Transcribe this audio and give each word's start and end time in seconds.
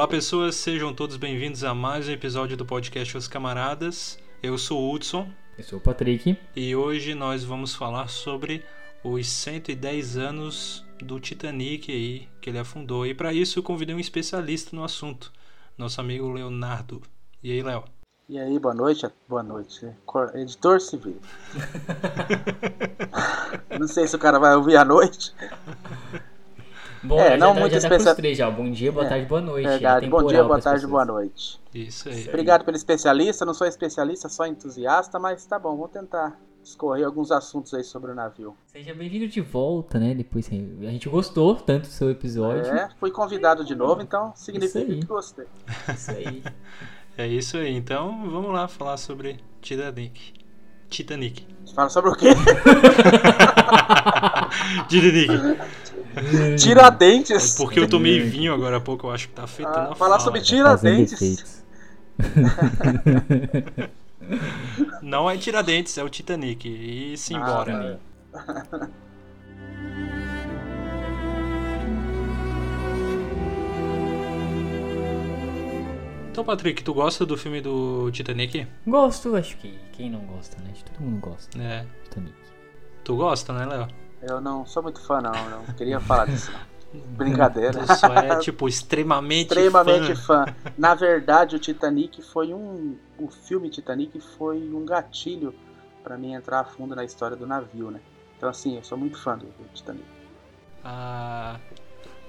Olá, 0.00 0.08
pessoas, 0.08 0.54
sejam 0.54 0.94
todos 0.94 1.18
bem-vindos 1.18 1.62
a 1.62 1.74
mais 1.74 2.08
um 2.08 2.12
episódio 2.12 2.56
do 2.56 2.64
podcast 2.64 3.18
Os 3.18 3.28
Camaradas. 3.28 4.18
Eu 4.42 4.56
sou 4.56 4.80
o 4.80 4.94
Hudson. 4.94 5.30
Eu 5.58 5.64
sou 5.64 5.78
o 5.78 5.82
Patrick. 5.82 6.38
E 6.56 6.74
hoje 6.74 7.14
nós 7.14 7.44
vamos 7.44 7.74
falar 7.74 8.08
sobre 8.08 8.64
os 9.04 9.28
110 9.28 10.16
anos 10.16 10.82
do 11.02 11.20
Titanic 11.20 11.92
aí, 11.92 12.26
que 12.40 12.48
ele 12.48 12.58
afundou. 12.58 13.06
E 13.06 13.12
para 13.12 13.34
isso 13.34 13.58
eu 13.58 13.62
convidei 13.62 13.94
um 13.94 14.00
especialista 14.00 14.74
no 14.74 14.84
assunto, 14.84 15.30
nosso 15.76 16.00
amigo 16.00 16.30
Leonardo. 16.30 17.02
E 17.42 17.52
aí, 17.52 17.62
Léo? 17.62 17.84
E 18.26 18.38
aí, 18.38 18.58
boa 18.58 18.72
noite, 18.72 19.06
boa 19.28 19.42
noite. 19.42 19.86
Editor 20.34 20.80
civil. 20.80 21.20
não 23.78 23.86
sei 23.86 24.08
se 24.08 24.16
o 24.16 24.18
cara 24.18 24.38
vai 24.38 24.54
ouvir 24.54 24.78
à 24.78 24.84
noite. 24.84 25.34
Bom, 27.02 27.18
é, 27.18 27.36
não 27.36 27.54
muito 27.54 27.74
especial. 27.74 28.14
Já. 28.34 28.50
Bom 28.50 28.70
dia, 28.70 28.92
boa 28.92 29.06
é, 29.06 29.08
tarde, 29.08 29.26
boa 29.26 29.40
noite. 29.40 29.68
Verdade. 29.68 30.06
Bom 30.06 30.22
dia, 30.24 30.44
boa 30.44 30.60
tarde, 30.60 30.86
boa 30.86 31.04
noite. 31.04 31.60
Isso 31.74 32.08
aí. 32.08 32.28
Obrigado 32.28 32.64
pelo 32.64 32.76
especialista. 32.76 33.46
Não 33.46 33.54
sou 33.54 33.66
especialista, 33.66 34.28
só 34.28 34.46
entusiasta, 34.46 35.18
mas 35.18 35.46
tá 35.46 35.58
bom, 35.58 35.76
vou 35.76 35.88
tentar 35.88 36.38
discorrer 36.62 37.06
alguns 37.06 37.32
assuntos 37.32 37.72
aí 37.72 37.82
sobre 37.82 38.12
o 38.12 38.14
navio. 38.14 38.54
Seja 38.66 38.92
bem-vindo 38.92 39.26
de 39.26 39.40
volta, 39.40 39.98
né? 39.98 40.14
Depois 40.14 40.46
a 40.48 40.50
gente 40.90 41.08
gostou 41.08 41.54
tanto 41.54 41.88
do 41.88 41.92
seu 41.92 42.10
episódio. 42.10 42.70
É, 42.70 42.90
fui 42.98 43.10
convidado 43.10 43.64
de 43.64 43.74
novo, 43.74 44.02
então 44.02 44.32
significa 44.36 44.84
que 44.84 45.06
gostei. 45.06 45.46
Isso 45.94 46.10
aí. 46.10 46.42
é 47.16 47.26
isso 47.26 47.56
aí. 47.56 47.74
Então 47.74 48.30
vamos 48.30 48.52
lá 48.52 48.68
falar 48.68 48.98
sobre 48.98 49.40
Titanic. 49.62 50.34
Titanic. 50.90 51.46
Fala 51.74 51.88
sobre 51.88 52.10
o 52.10 52.14
quê? 52.14 52.28
Titanic. 54.88 55.30
Tiradentes. 56.58 57.54
É 57.54 57.58
porque 57.58 57.80
eu 57.80 57.88
tomei 57.88 58.20
vinho 58.20 58.52
agora 58.52 58.76
há 58.78 58.80
pouco, 58.80 59.06
eu 59.06 59.12
acho 59.12 59.28
que 59.28 59.34
tá 59.34 59.44
afetando 59.44 59.90
ah, 59.90 59.92
a 59.92 59.94
Falar 59.94 60.18
fala. 60.18 60.20
sobre 60.20 60.40
Tiradentes. 60.40 61.64
Não 65.02 65.28
é 65.28 65.36
Tiradentes, 65.36 65.96
é 65.98 66.04
o 66.04 66.08
Titanic. 66.08 66.68
E 66.68 67.16
se 67.16 67.34
embora. 67.34 67.98
Ah, 68.34 68.88
Então, 76.30 76.44
Patrick, 76.44 76.82
tu 76.84 76.94
gosta 76.94 77.26
do 77.26 77.36
filme 77.36 77.60
do 77.60 78.10
Titanic? 78.12 78.66
Gosto, 78.86 79.36
acho 79.36 79.56
que 79.58 79.76
quem 79.92 80.08
não 80.08 80.20
gosta, 80.20 80.56
né? 80.62 80.72
Todo 80.86 81.04
mundo 81.04 81.20
gosta. 81.20 81.60
É. 81.60 81.84
Titanic. 82.04 82.34
Tu 83.04 83.16
gosta, 83.16 83.52
né, 83.52 83.66
Léo? 83.66 83.88
Eu 84.22 84.40
não 84.40 84.66
sou 84.66 84.82
muito 84.82 85.00
fã, 85.00 85.20
não. 85.20 85.32
Não 85.32 85.64
queria 85.74 86.00
falar 86.00 86.26
disso. 86.26 86.52
Brincadeira. 86.92 87.86
Só 87.94 88.08
é, 88.08 88.36
tipo, 88.40 88.68
extremamente, 88.68 89.48
extremamente 89.48 90.14
fã. 90.16 90.46
fã. 90.46 90.54
Na 90.76 90.94
verdade, 90.94 91.56
o 91.56 91.58
Titanic 91.58 92.20
foi 92.22 92.52
um. 92.52 92.96
O 93.18 93.28
filme 93.28 93.70
Titanic 93.70 94.20
foi 94.20 94.58
um 94.72 94.84
gatilho 94.84 95.54
para 96.02 96.16
mim 96.16 96.32
entrar 96.34 96.60
a 96.60 96.64
fundo 96.64 96.94
na 96.96 97.04
história 97.04 97.36
do 97.36 97.46
navio, 97.46 97.90
né? 97.90 98.00
Então, 98.36 98.48
assim, 98.48 98.76
eu 98.76 98.84
sou 98.84 98.98
muito 98.98 99.18
fã 99.18 99.36
do, 99.36 99.46
do 99.46 99.68
Titanic. 99.72 100.04
A 100.82 101.58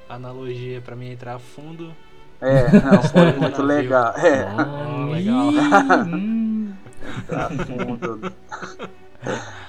analogia 0.10 0.82
para 0.82 0.96
mim 0.96 1.12
entrar 1.12 1.36
a 1.36 1.40
fundo. 1.40 1.96
É, 2.40 2.64
não, 2.72 3.04
foi 3.04 3.32
muito 3.34 3.62
legal. 3.62 4.14
É. 4.18 4.44
Ah, 4.44 5.06
legal. 5.12 5.52
entrar 7.24 7.46
a 7.46 7.50
fundo. 7.50 8.34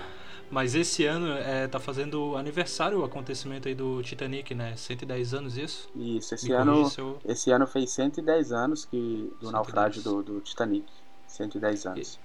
Mas 0.53 0.75
esse 0.75 1.07
ano 1.07 1.33
é, 1.33 1.67
tá 1.67 1.81
fazendo 1.81 2.37
aniversário 2.37 3.01
o 3.01 3.05
acontecimento 3.05 3.69
aí 3.69 3.75
do 3.75 4.03
Titanic, 4.03 4.55
né? 4.55 4.77
110 4.77 5.33
anos 5.33 5.57
isso? 5.57 5.89
Isso, 5.97 6.35
esse, 6.35 6.53
ano, 6.53 6.91
seu... 6.91 7.19
esse 7.25 7.51
ano 7.51 7.67
fez 7.67 7.91
110 7.93 8.53
anos 8.53 8.85
que, 8.85 9.33
do 9.41 9.47
110. 9.47 9.53
naufrágio 9.53 10.03
do, 10.03 10.23
do 10.23 10.41
Titanic. 10.43 10.85
110 11.27 11.87
anos. 11.87 12.21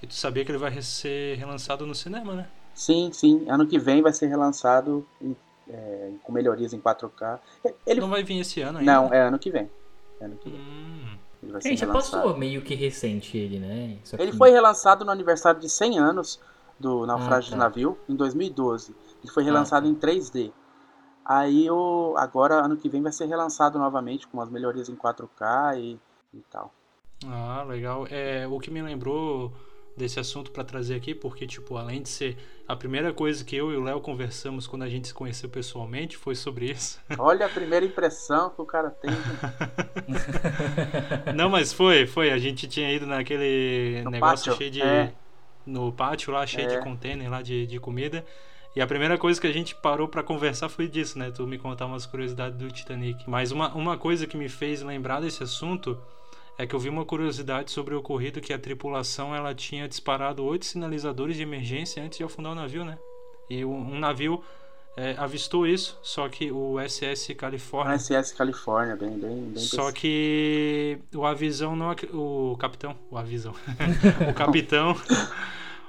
E, 0.00 0.04
e, 0.04 0.08
tu 0.08 0.14
sabia 0.14 0.42
que 0.42 0.50
ele 0.50 0.56
vai 0.56 0.80
ser 0.80 1.36
relançado 1.36 1.86
no 1.86 1.94
cinema, 1.94 2.34
né? 2.34 2.48
Sim, 2.72 3.10
sim. 3.12 3.44
Ano 3.46 3.66
que 3.66 3.78
vem 3.78 4.00
vai 4.00 4.14
ser 4.14 4.28
relançado 4.28 5.06
em, 5.20 5.36
é, 5.68 6.12
com 6.22 6.32
melhorias 6.32 6.72
em 6.72 6.80
4K. 6.80 7.38
Ele... 7.86 8.00
Não 8.00 8.08
vai 8.08 8.24
vir 8.24 8.40
esse 8.40 8.62
ano 8.62 8.78
ainda? 8.78 8.90
Não, 8.90 9.12
é 9.12 9.20
ano 9.20 9.38
que 9.38 9.50
vem. 9.50 9.70
É 10.18 10.24
ano 10.24 10.36
que 10.36 10.48
vem. 10.48 10.58
Hum. 10.58 11.18
Ele 11.42 11.52
vai 11.52 11.60
ser 11.60 11.76
já 11.76 11.86
passou 11.86 12.34
meio 12.38 12.62
que 12.62 12.74
recente 12.74 13.36
ele, 13.36 13.58
né? 13.58 13.98
Que... 14.02 14.16
Ele 14.22 14.32
foi 14.32 14.50
relançado 14.50 15.04
no 15.04 15.10
aniversário 15.10 15.60
de 15.60 15.68
100 15.68 15.98
anos 15.98 16.40
do 16.78 17.06
Naufrágio 17.06 17.50
de 17.52 17.56
Navio, 17.56 17.98
em 18.08 18.14
2012. 18.14 18.94
Ele 19.22 19.32
foi 19.32 19.42
relançado 19.42 19.88
ah, 19.88 19.94
tá. 20.00 20.12
em 20.12 20.18
3D. 20.18 20.52
Aí 21.24 21.68
o, 21.70 22.14
agora, 22.16 22.54
ano 22.64 22.76
que 22.76 22.88
vem, 22.88 23.02
vai 23.02 23.12
ser 23.12 23.26
relançado 23.26 23.78
novamente 23.78 24.28
com 24.28 24.40
as 24.40 24.48
melhorias 24.48 24.88
em 24.88 24.94
4K 24.94 25.78
e, 25.78 25.98
e 26.32 26.40
tal. 26.50 26.72
Ah, 27.26 27.64
legal. 27.66 28.06
É, 28.10 28.46
o 28.46 28.60
que 28.60 28.70
me 28.70 28.80
lembrou 28.80 29.52
desse 29.96 30.20
assunto 30.20 30.52
para 30.52 30.62
trazer 30.62 30.94
aqui, 30.94 31.14
porque, 31.14 31.46
tipo, 31.46 31.76
além 31.76 32.02
de 32.02 32.10
ser 32.10 32.36
a 32.68 32.76
primeira 32.76 33.12
coisa 33.12 33.42
que 33.42 33.56
eu 33.56 33.72
e 33.72 33.76
o 33.76 33.82
Léo 33.82 34.00
conversamos 34.00 34.66
quando 34.66 34.82
a 34.82 34.88
gente 34.88 35.08
se 35.08 35.14
conheceu 35.14 35.48
pessoalmente, 35.48 36.16
foi 36.16 36.34
sobre 36.34 36.70
isso. 36.70 37.00
Olha 37.18 37.46
a 37.46 37.48
primeira 37.48 37.84
impressão 37.84 38.50
que 38.50 38.60
o 38.60 38.66
cara 38.66 38.90
tem. 38.90 39.10
Não, 41.34 41.48
mas 41.48 41.72
foi, 41.72 42.06
foi. 42.06 42.30
A 42.30 42.38
gente 42.38 42.68
tinha 42.68 42.92
ido 42.92 43.06
naquele 43.06 44.02
no 44.04 44.10
negócio 44.10 44.52
pátio. 44.52 44.56
cheio 44.58 44.70
de. 44.70 44.82
É 44.82 45.12
no 45.66 45.92
pátio 45.92 46.32
lá, 46.32 46.46
cheio 46.46 46.70
é. 46.70 46.76
de 46.76 46.84
container 46.84 47.30
lá 47.30 47.42
de, 47.42 47.66
de 47.66 47.78
comida. 47.80 48.24
E 48.74 48.80
a 48.80 48.86
primeira 48.86 49.16
coisa 49.16 49.40
que 49.40 49.46
a 49.46 49.52
gente 49.52 49.74
parou 49.74 50.06
para 50.06 50.22
conversar 50.22 50.68
foi 50.68 50.86
disso, 50.86 51.18
né? 51.18 51.30
Tu 51.30 51.46
me 51.46 51.58
contar 51.58 51.86
umas 51.86 52.04
curiosidades 52.04 52.58
do 52.58 52.70
Titanic. 52.70 53.28
Mas 53.28 53.50
uma, 53.50 53.74
uma 53.74 53.96
coisa 53.96 54.26
que 54.26 54.36
me 54.36 54.50
fez 54.50 54.82
lembrar 54.82 55.20
desse 55.20 55.42
assunto 55.42 55.98
é 56.58 56.66
que 56.66 56.74
eu 56.74 56.78
vi 56.78 56.90
uma 56.90 57.04
curiosidade 57.04 57.70
sobre 57.70 57.94
o 57.94 57.98
ocorrido 57.98 58.40
que 58.40 58.52
a 58.52 58.58
tripulação 58.58 59.34
ela 59.34 59.54
tinha 59.54 59.88
disparado 59.88 60.44
oito 60.44 60.66
sinalizadores 60.66 61.36
de 61.36 61.42
emergência 61.42 62.02
antes 62.02 62.18
de 62.18 62.24
afundar 62.24 62.52
o 62.52 62.54
navio, 62.54 62.84
né? 62.84 62.98
E 63.48 63.64
um, 63.64 63.94
um 63.94 63.98
navio 63.98 64.42
é, 64.96 65.14
avistou 65.18 65.66
isso, 65.66 65.98
só 66.02 66.26
que 66.26 66.50
o 66.50 66.76
SS 66.80 67.34
Califórnia. 67.34 67.96
O 67.96 67.98
SS 67.98 68.34
Califórnia, 68.34 68.96
bem, 68.96 69.10
bem, 69.10 69.42
bem. 69.42 69.58
Só 69.58 69.92
que 69.92 70.98
o 71.14 71.26
avisão 71.26 71.76
não. 71.76 71.94
O 72.14 72.56
capitão. 72.58 72.96
O 73.10 73.18
avisão. 73.18 73.54
o 74.26 74.32
capitão. 74.32 74.96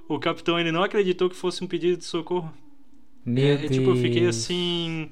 o 0.09 0.19
capitão 0.19 0.59
ele 0.59 0.73
não 0.73 0.83
acreditou 0.83 1.29
que 1.29 1.37
fosse 1.37 1.63
um 1.63 1.67
pedido 1.67 1.97
de 1.97 2.03
socorro. 2.03 2.53
Meu 3.25 3.53
é, 3.53 3.55
Deus. 3.55 3.71
Tipo, 3.71 3.91
eu 3.91 3.95
fiquei 3.95 4.27
assim. 4.27 5.09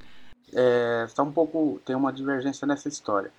É, 0.53 1.07
tá 1.15 1.23
um 1.23 1.31
pouco. 1.31 1.79
Tem 1.85 1.95
uma 1.95 2.11
divergência 2.11 2.67
nessa 2.67 2.89
história. 2.89 3.31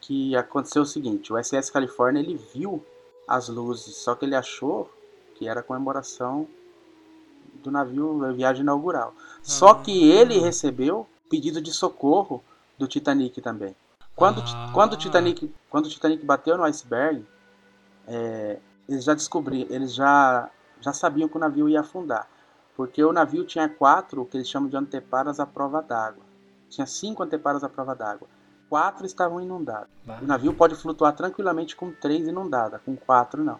Que 0.00 0.34
aconteceu 0.34 0.82
o 0.82 0.86
seguinte: 0.86 1.30
o 1.30 1.36
SS 1.36 1.70
Califórnia 1.70 2.20
ele 2.20 2.40
viu 2.54 2.82
as 3.28 3.50
luzes, 3.50 3.96
só 3.96 4.14
que 4.14 4.24
ele 4.24 4.34
achou 4.34 4.90
que 5.34 5.46
era 5.46 5.62
comemoração 5.62 6.48
do 7.62 7.70
navio, 7.70 8.24
a 8.24 8.32
viagem 8.32 8.62
inaugural. 8.62 9.14
Só 9.42 9.74
que 9.74 10.10
ele 10.10 10.38
recebeu 10.38 11.06
pedido 11.28 11.60
de 11.60 11.72
socorro 11.72 12.42
do 12.78 12.86
Titanic 12.86 13.40
também. 13.40 13.74
Quando, 14.14 14.40
ah. 14.40 14.70
quando, 14.72 14.94
o, 14.94 14.96
Titanic, 14.96 15.52
quando 15.70 15.86
o 15.86 15.88
Titanic 15.88 16.24
bateu 16.24 16.56
no 16.56 16.64
iceberg, 16.64 17.24
é, 18.06 18.58
eles 18.88 19.04
já 19.04 19.14
descobriram, 19.14 19.72
eles 19.72 19.94
já, 19.94 20.50
já 20.80 20.92
sabiam 20.92 21.28
que 21.28 21.36
o 21.36 21.40
navio 21.40 21.68
ia 21.68 21.80
afundar. 21.80 22.26
Porque 22.76 23.02
o 23.02 23.12
navio 23.12 23.44
tinha 23.44 23.68
quatro, 23.68 24.24
que 24.24 24.36
eles 24.36 24.48
chamam 24.48 24.68
de 24.68 24.76
anteparas 24.76 25.38
à 25.38 25.46
prova 25.46 25.82
d'água. 25.82 26.22
Tinha 26.68 26.86
cinco 26.86 27.22
anteparas 27.22 27.62
à 27.64 27.68
prova 27.68 27.94
d'água. 27.94 28.28
Quatro 28.68 29.06
estavam 29.06 29.40
inundados. 29.40 29.88
O 30.20 30.26
navio 30.26 30.52
pode 30.52 30.74
flutuar 30.74 31.14
tranquilamente 31.14 31.74
com 31.74 31.90
três 31.90 32.28
inundadas, 32.28 32.80
com 32.84 32.96
quatro 32.96 33.42
não. 33.42 33.58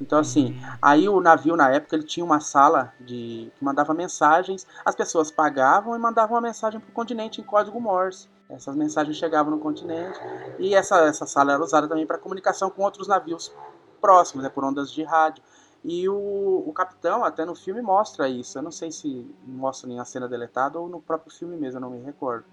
Então, 0.00 0.18
assim, 0.18 0.52
uhum. 0.52 0.78
aí 0.80 1.08
o 1.08 1.20
navio 1.20 1.56
na 1.56 1.70
época 1.70 1.94
ele 1.94 2.04
tinha 2.04 2.24
uma 2.24 2.40
sala 2.40 2.92
de 3.00 3.52
que 3.54 3.64
mandava 3.64 3.92
mensagens, 3.92 4.66
as 4.84 4.94
pessoas 4.94 5.30
pagavam 5.30 5.94
e 5.94 5.98
mandavam 5.98 6.36
uma 6.36 6.40
mensagem 6.40 6.80
para 6.80 6.88
o 6.88 6.92
continente 6.92 7.40
em 7.40 7.44
código 7.44 7.80
Morse. 7.80 8.28
Essas 8.48 8.74
mensagens 8.74 9.16
chegavam 9.16 9.52
no 9.52 9.60
continente 9.60 10.18
e 10.58 10.74
essa, 10.74 10.98
essa 11.04 11.26
sala 11.26 11.52
era 11.52 11.62
usada 11.62 11.86
também 11.86 12.06
para 12.06 12.18
comunicação 12.18 12.70
com 12.70 12.82
outros 12.82 13.06
navios 13.06 13.52
próximos, 14.00 14.42
né, 14.42 14.50
por 14.50 14.64
ondas 14.64 14.90
de 14.90 15.04
rádio. 15.04 15.42
E 15.84 16.08
o, 16.08 16.64
o 16.66 16.72
capitão, 16.72 17.24
até 17.24 17.44
no 17.44 17.54
filme, 17.54 17.80
mostra 17.80 18.28
isso. 18.28 18.58
Eu 18.58 18.62
não 18.62 18.70
sei 18.70 18.90
se 18.90 19.30
mostra 19.46 19.90
em 19.90 19.98
a 19.98 20.04
cena 20.04 20.28
deletada 20.28 20.78
ou 20.78 20.88
no 20.88 21.00
próprio 21.00 21.32
filme 21.32 21.56
mesmo, 21.56 21.78
eu 21.78 21.80
não 21.82 21.90
me 21.90 22.00
recordo. 22.00 22.44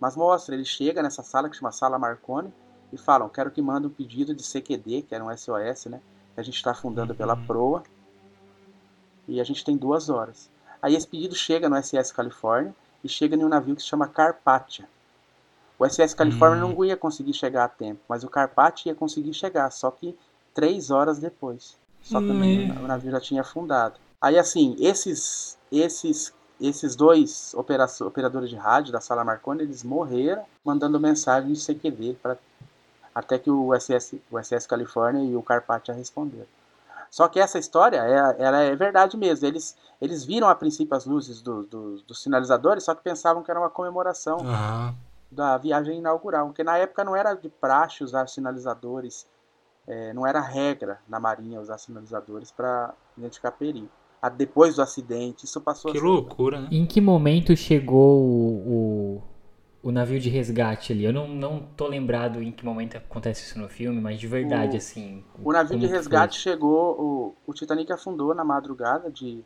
Mas 0.00 0.16
mostra, 0.16 0.54
ele 0.54 0.64
chega 0.64 1.02
nessa 1.02 1.22
sala 1.22 1.48
que 1.48 1.56
chama 1.56 1.70
Sala 1.70 1.98
Marconi 1.98 2.52
e 2.92 2.98
falam: 2.98 3.28
Quero 3.28 3.50
que 3.50 3.62
mande 3.62 3.86
um 3.86 3.90
pedido 3.90 4.34
de 4.34 4.42
CQD, 4.42 5.02
que 5.02 5.14
era 5.14 5.24
um 5.24 5.36
SOS, 5.36 5.86
né? 5.86 6.00
A 6.36 6.42
gente 6.42 6.56
está 6.56 6.72
afundando 6.72 7.12
uhum. 7.12 7.18
pela 7.18 7.36
proa 7.36 7.82
e 9.26 9.40
a 9.40 9.44
gente 9.44 9.64
tem 9.64 9.76
duas 9.76 10.08
horas. 10.08 10.50
Aí 10.82 10.94
esse 10.94 11.06
pedido 11.06 11.34
chega 11.34 11.68
no 11.68 11.80
SS 11.80 12.12
Califórnia 12.12 12.74
e 13.02 13.08
chega 13.08 13.36
em 13.36 13.44
um 13.44 13.48
navio 13.48 13.74
que 13.76 13.82
se 13.82 13.88
chama 13.88 14.06
Carpathia. 14.06 14.88
O 15.78 15.88
SS 15.88 16.14
Califórnia 16.14 16.64
uhum. 16.64 16.74
não 16.74 16.84
ia 16.84 16.96
conseguir 16.96 17.32
chegar 17.32 17.64
a 17.64 17.68
tempo, 17.68 18.00
mas 18.08 18.22
o 18.22 18.28
Carpathia 18.28 18.92
ia 18.92 18.96
conseguir 18.96 19.34
chegar, 19.34 19.70
só 19.70 19.90
que 19.90 20.16
três 20.52 20.90
horas 20.90 21.18
depois. 21.18 21.76
Só 22.00 22.20
que 22.20 22.26
uhum. 22.26 22.84
o 22.84 22.86
navio 22.86 23.10
já 23.10 23.20
tinha 23.20 23.40
afundado. 23.40 23.98
Aí 24.20 24.38
assim, 24.38 24.76
esses 24.78 25.58
esses 25.72 26.32
esses 26.60 26.94
dois 26.94 27.52
operadores 27.54 28.48
de 28.48 28.56
rádio 28.56 28.92
da 28.92 29.00
Sala 29.00 29.24
Marconi, 29.24 29.62
eles 29.62 29.82
morreram 29.82 30.44
mandando 30.64 31.00
mensagem 31.00 31.52
de 31.52 31.60
CQD 31.60 32.16
para 32.22 32.38
Até 33.14 33.38
que 33.38 33.50
o 33.50 33.72
SS, 33.78 34.20
o 34.30 34.42
SS 34.42 34.66
California 34.66 35.22
e 35.22 35.36
o 35.36 35.42
Carpathia 35.42 35.94
responderam. 35.94 36.46
Só 37.14 37.28
que 37.28 37.38
essa 37.38 37.60
história, 37.60 37.98
é, 37.98 38.42
ela 38.42 38.58
é 38.58 38.74
verdade 38.74 39.16
mesmo. 39.16 39.46
Eles, 39.46 39.76
eles 40.02 40.24
viram 40.24 40.48
a 40.48 40.54
princípio 40.54 40.96
as 40.96 41.06
luzes 41.06 41.40
do, 41.40 41.62
do, 41.62 42.02
dos 42.02 42.20
sinalizadores, 42.20 42.82
só 42.82 42.92
que 42.92 43.04
pensavam 43.04 43.40
que 43.40 43.50
era 43.52 43.60
uma 43.60 43.70
comemoração 43.70 44.38
uhum. 44.38 44.94
da 45.30 45.56
viagem 45.56 45.98
inaugural. 45.98 46.46
Porque 46.46 46.64
na 46.64 46.76
época 46.76 47.04
não 47.04 47.14
era 47.14 47.34
de 47.34 47.48
praxe 47.48 48.02
usar 48.02 48.28
sinalizadores, 48.28 49.28
é, 49.86 50.12
não 50.12 50.26
era 50.26 50.40
regra 50.40 50.98
na 51.08 51.20
Marinha 51.20 51.60
usar 51.60 51.78
sinalizadores 51.78 52.50
para 52.50 52.92
identificar 53.16 53.52
perigo. 53.52 53.88
Depois 54.36 54.74
do 54.74 54.82
acidente, 54.82 55.44
isso 55.44 55.60
passou 55.60 55.92
que 55.92 55.98
a 55.98 56.00
ser. 56.00 56.06
Que 56.06 56.12
loucura, 56.12 56.62
né? 56.62 56.68
Em 56.72 56.84
que 56.84 57.00
momento 57.00 57.54
chegou 57.54 58.22
o, 58.22 59.18
o 59.18 59.22
o 59.84 59.92
navio 59.92 60.18
de 60.18 60.30
resgate 60.30 60.94
ali. 60.94 61.04
Eu 61.04 61.12
não, 61.12 61.28
não 61.28 61.60
tô 61.76 61.86
lembrado 61.86 62.42
em 62.42 62.50
que 62.50 62.64
momento 62.64 62.96
acontece 62.96 63.42
isso 63.42 63.58
no 63.58 63.68
filme, 63.68 64.00
mas 64.00 64.18
de 64.18 64.26
verdade, 64.26 64.74
o, 64.74 64.78
assim. 64.78 65.22
O 65.44 65.52
navio 65.52 65.78
de 65.78 65.86
resgate 65.86 66.40
chegou, 66.40 66.98
o, 66.98 67.36
o 67.46 67.52
Titanic 67.52 67.92
afundou 67.92 68.34
na 68.34 68.42
madrugada 68.42 69.10
de. 69.10 69.44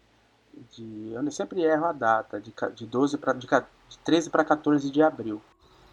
de 0.70 1.10
eu 1.12 1.30
sempre 1.32 1.62
erro 1.62 1.86
a 1.86 1.92
data, 1.92 2.40
de, 2.40 2.54
de, 2.72 2.86
12 2.86 3.18
pra, 3.18 3.32
de, 3.32 3.48
de 3.48 3.98
13 4.04 4.30
para 4.30 4.44
14 4.44 4.88
de 4.88 5.02
abril. 5.02 5.42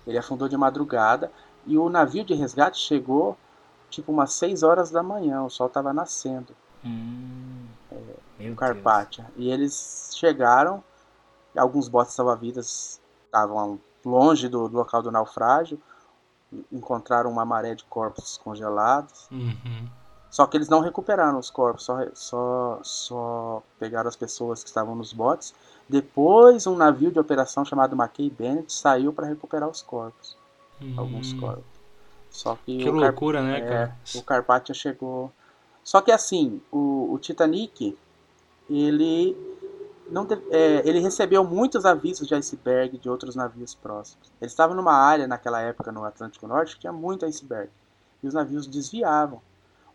Ele 0.05 0.19
afundou 0.19 0.47
de 0.47 0.55
madrugada 0.55 1.31
e 1.65 1.75
o 1.75 1.89
navio 1.89 2.23
de 2.23 2.35
resgate 2.35 2.77
chegou 2.77 3.35
tipo 3.89 4.11
umas 4.11 4.33
6 4.33 4.61
horas 4.61 4.91
da 4.91 5.01
manhã, 5.01 5.41
o 5.41 5.49
sol 5.49 5.65
estava 5.65 5.91
nascendo. 5.91 6.55
Hum, 6.85 7.65
é, 8.39 8.51
o 8.51 8.55
Carpathia. 8.55 9.25
E 9.35 9.49
eles 9.49 10.11
chegaram, 10.15 10.83
alguns 11.57 11.87
botes 11.87 12.13
salva-vidas 12.13 13.01
estavam 13.25 13.79
longe 14.05 14.47
do, 14.47 14.69
do 14.69 14.77
local 14.77 15.01
do 15.01 15.11
naufrágio, 15.11 15.79
encontraram 16.71 17.29
uma 17.29 17.43
maré 17.43 17.73
de 17.75 17.83
corpos 17.85 18.37
congelados. 18.37 19.27
Uhum. 19.31 19.89
Só 20.29 20.45
que 20.45 20.57
eles 20.57 20.69
não 20.69 20.81
recuperaram 20.81 21.39
os 21.39 21.49
corpos, 21.49 21.85
só, 21.85 21.97
só, 22.13 22.79
só 22.83 23.63
pegaram 23.79 24.07
as 24.07 24.15
pessoas 24.15 24.61
que 24.61 24.69
estavam 24.69 24.95
nos 24.95 25.13
botes. 25.13 25.53
Depois, 25.87 26.67
um 26.67 26.75
navio 26.75 27.11
de 27.11 27.19
operação 27.19 27.63
chamado 27.63 27.95
Mackay 27.95 28.29
Bennett 28.29 28.71
saiu 28.71 29.13
para 29.13 29.27
recuperar 29.27 29.69
os 29.69 29.81
corpos. 29.81 30.35
Uhum. 30.81 30.93
Alguns 30.97 31.33
corpos. 31.33 31.63
Só 32.29 32.57
que, 32.65 32.79
que 32.79 32.89
loucura, 32.89 33.39
Car... 33.39 33.47
né, 33.47 33.59
é, 33.59 33.61
cara? 33.61 33.95
o 34.13 34.21
Carpathia 34.21 34.75
chegou. 34.75 35.31
Só 35.81 36.01
que 36.01 36.11
assim, 36.11 36.61
o, 36.69 37.13
o 37.13 37.19
Titanic, 37.19 37.97
ele 38.69 39.54
não 40.09 40.27
é, 40.51 40.87
ele 40.87 40.99
recebeu 40.99 41.43
muitos 41.43 41.85
avisos 41.85 42.27
de 42.27 42.35
iceberg 42.35 42.97
de 42.97 43.09
outros 43.09 43.35
navios 43.35 43.73
próximos. 43.73 44.31
Ele 44.39 44.49
estava 44.49 44.73
numa 44.73 44.93
área 44.93 45.27
naquela 45.27 45.61
época 45.61 45.91
no 45.91 46.03
Atlântico 46.03 46.47
Norte 46.47 46.75
que 46.75 46.81
tinha 46.81 46.93
muito 46.93 47.25
iceberg 47.25 47.69
e 48.21 48.27
os 48.27 48.33
navios 48.33 48.67
desviavam. 48.67 49.41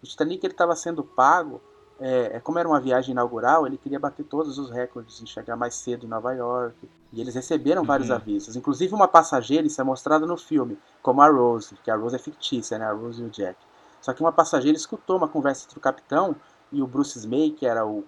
O 0.03 0.07
Titanic 0.07 0.47
estava 0.47 0.75
sendo 0.75 1.05
pago, 1.05 1.61
é, 2.01 2.37
é, 2.37 2.41
como 2.41 2.59
era 2.59 2.67
uma 2.67 2.81
viagem 2.81 3.13
inaugural, 3.13 3.67
ele 3.67 3.77
queria 3.77 4.01
bater 4.01 4.25
todos 4.25 4.59
os 4.59 4.71
recordes 4.71 5.21
em 5.21 5.27
chegar 5.27 5.57
mais 5.57 5.75
cedo 5.75 6.07
em 6.07 6.09
Nova 6.09 6.33
York. 6.33 6.89
E 7.13 7.21
eles 7.21 7.35
receberam 7.35 7.83
uhum. 7.83 7.87
vários 7.87 8.11
avisos, 8.11 8.57
inclusive 8.57 8.95
uma 8.95 9.09
passageira, 9.09 9.67
isso 9.67 9.81
é 9.81 9.85
mostrado 9.85 10.27
no 10.27 10.37
filme, 10.37 10.79
como 11.03 11.21
a 11.21 11.29
Rose, 11.29 11.75
que 11.85 11.91
a 11.91 11.97
Rose 11.97 12.17
é 12.17 12.19
fictícia, 12.19 12.79
né, 12.79 12.87
a 12.87 12.93
Rose 12.93 13.21
e 13.21 13.25
o 13.25 13.31
Jack. 13.31 13.59
Só 14.01 14.15
que 14.15 14.23
uma 14.23 14.33
passageira 14.33 14.77
escutou 14.77 15.19
uma 15.19 15.29
conversa 15.29 15.67
entre 15.67 15.77
o 15.77 15.81
capitão 15.81 16.35
e 16.73 16.83
o 16.83 16.87
Bruce 16.87 17.19
Smay, 17.19 17.51
que 17.51 17.67
era 17.67 17.85
o, 17.85 18.05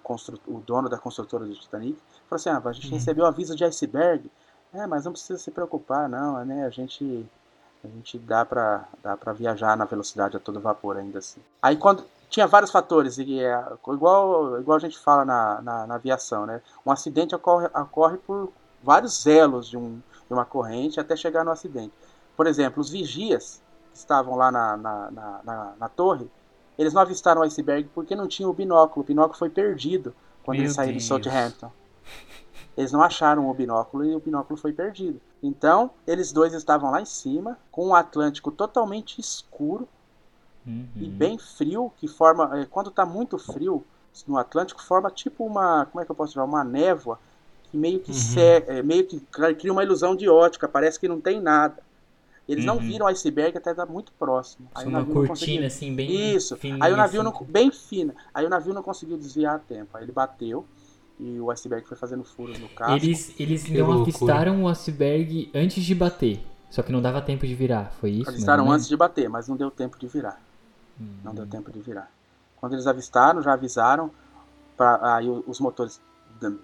o 0.46 0.60
dono 0.60 0.88
da 0.88 0.98
construtora 0.98 1.44
do 1.44 1.54
Titanic, 1.54 1.98
falou 2.28 2.36
assim: 2.36 2.48
ah, 2.50 2.62
a 2.64 2.72
gente 2.72 2.88
uhum. 2.88 2.94
recebeu 2.94 3.26
aviso 3.26 3.56
de 3.56 3.64
iceberg. 3.64 4.30
É, 4.72 4.86
mas 4.86 5.04
não 5.04 5.12
precisa 5.12 5.38
se 5.38 5.50
preocupar, 5.50 6.08
não, 6.08 6.42
né? 6.44 6.64
A 6.64 6.70
gente, 6.70 7.28
a 7.84 7.88
gente 7.88 8.18
dá 8.18 8.44
para 8.44 8.88
dá 9.02 9.16
pra 9.16 9.32
viajar 9.32 9.76
na 9.76 9.84
velocidade 9.84 10.36
a 10.36 10.40
todo 10.40 10.60
vapor 10.60 10.96
ainda 10.96 11.18
assim. 11.18 11.40
Aí 11.60 11.76
quando. 11.76 12.04
Tinha 12.30 12.46
vários 12.46 12.70
fatores, 12.70 13.18
e 13.18 13.40
é, 13.40 13.62
igual, 13.88 14.58
igual 14.58 14.76
a 14.76 14.80
gente 14.80 14.98
fala 14.98 15.22
na, 15.22 15.60
na, 15.60 15.86
na, 15.86 15.94
aviação, 15.96 16.46
né? 16.46 16.62
Um 16.86 16.90
acidente 16.90 17.34
ocorre, 17.34 17.66
ocorre 17.66 18.16
por 18.16 18.50
vários 18.82 19.26
elos 19.26 19.68
de, 19.68 19.76
um, 19.76 20.00
de 20.26 20.32
uma 20.32 20.46
corrente 20.46 20.98
até 20.98 21.14
chegar 21.14 21.44
no 21.44 21.50
acidente. 21.50 21.92
Por 22.34 22.46
exemplo, 22.46 22.80
os 22.80 22.88
vigias 22.88 23.60
que 23.92 23.98
estavam 23.98 24.34
lá 24.34 24.50
na, 24.50 24.78
na, 24.78 25.10
na, 25.44 25.72
na 25.78 25.88
torre, 25.90 26.26
eles 26.78 26.92
não 26.92 27.02
avistaram 27.02 27.40
o 27.40 27.44
iceberg 27.44 27.88
porque 27.94 28.16
não 28.16 28.26
tinham 28.26 28.50
o 28.50 28.54
binóculo. 28.54 29.04
O 29.04 29.06
binóculo 29.06 29.38
foi 29.38 29.50
perdido 29.50 30.14
quando 30.42 30.58
Meu 30.58 30.64
eles 30.64 30.74
saíram 30.74 30.92
Deus. 30.92 31.02
de 31.02 31.08
Southampton. 31.08 31.70
Eles 32.76 32.90
não 32.90 33.02
acharam 33.02 33.48
o 33.48 33.54
binóculo 33.54 34.04
e 34.04 34.14
o 34.14 34.20
binóculo 34.20 34.58
foi 34.58 34.72
perdido. 34.72 35.20
Então, 35.42 35.90
eles 36.06 36.32
dois 36.32 36.54
estavam 36.54 36.90
lá 36.90 37.00
em 37.00 37.06
cima, 37.06 37.58
com 37.70 37.88
o 37.88 37.94
Atlântico 37.94 38.50
totalmente 38.50 39.20
escuro 39.20 39.86
uhum. 40.66 40.86
e 40.96 41.06
bem 41.06 41.36
frio, 41.36 41.92
que 41.98 42.08
forma. 42.08 42.60
É, 42.60 42.64
quando 42.64 42.88
está 42.88 43.04
muito 43.04 43.36
frio 43.38 43.84
no 44.26 44.38
Atlântico, 44.38 44.82
forma 44.82 45.10
tipo 45.10 45.44
uma. 45.44 45.86
Como 45.86 46.00
é 46.00 46.04
que 46.04 46.10
eu 46.10 46.16
posso 46.16 46.34
falar? 46.34 46.46
Uma 46.46 46.64
névoa 46.64 47.18
que 47.70 47.76
meio 47.76 48.00
que, 48.00 48.12
uhum. 48.12 48.84
meio 48.84 49.06
que 49.06 49.20
cria 49.58 49.72
uma 49.72 49.82
ilusão 49.82 50.16
de 50.16 50.28
ótica, 50.28 50.66
parece 50.66 50.98
que 50.98 51.08
não 51.08 51.20
tem 51.20 51.40
nada. 51.40 51.82
Eles 52.48 52.64
uhum. 52.64 52.74
não 52.74 52.80
viram 52.80 53.06
o 53.06 53.08
iceberg 53.08 53.56
até 53.56 53.70
estar 53.70 53.86
muito 53.86 54.12
próximo. 54.12 54.68
Aí 54.74 54.86
uma 54.86 55.04
cortina 55.04 55.28
conseguiu... 55.28 55.66
assim, 55.66 55.94
bem 55.94 56.34
Isso. 56.34 56.58
Aí 56.80 56.92
o 56.92 56.96
navio 56.96 57.20
assim. 57.22 57.30
não... 57.30 57.46
bem 57.46 57.70
fina. 57.70 58.14
Aí 58.34 58.44
o 58.44 58.48
navio 58.48 58.74
não 58.74 58.82
conseguiu 58.82 59.16
desviar 59.16 59.56
a 59.56 59.58
tempo. 59.58 59.96
Aí 59.96 60.04
ele 60.04 60.12
bateu 60.12 60.66
e 61.20 61.38
o 61.38 61.50
iceberg 61.50 61.86
foi 61.86 61.96
fazendo 61.96 62.24
furos 62.24 62.58
no 62.58 62.68
casco. 62.68 62.96
Eles, 62.96 63.38
eles 63.38 63.68
não 63.68 64.02
avistaram 64.02 64.64
o 64.64 64.68
iceberg 64.68 65.50
antes 65.54 65.84
de 65.84 65.94
bater. 65.94 66.44
Só 66.68 66.82
que 66.82 66.90
não 66.90 67.02
dava 67.02 67.20
tempo 67.20 67.46
de 67.46 67.54
virar, 67.54 67.92
foi 68.00 68.10
isso? 68.10 68.30
Avistaram 68.30 68.72
antes 68.72 68.88
de 68.88 68.96
bater, 68.96 69.28
mas 69.28 69.46
não 69.46 69.56
deu 69.56 69.70
tempo 69.70 69.98
de 69.98 70.06
virar. 70.06 70.40
Hum. 71.00 71.18
Não 71.22 71.34
deu 71.34 71.46
tempo 71.46 71.70
de 71.70 71.80
virar. 71.80 72.10
Quando 72.56 72.72
eles 72.72 72.86
avistaram, 72.86 73.42
já 73.42 73.52
avisaram. 73.52 74.10
Pra, 74.76 75.16
aí 75.16 75.28
os 75.28 75.60
motores 75.60 76.00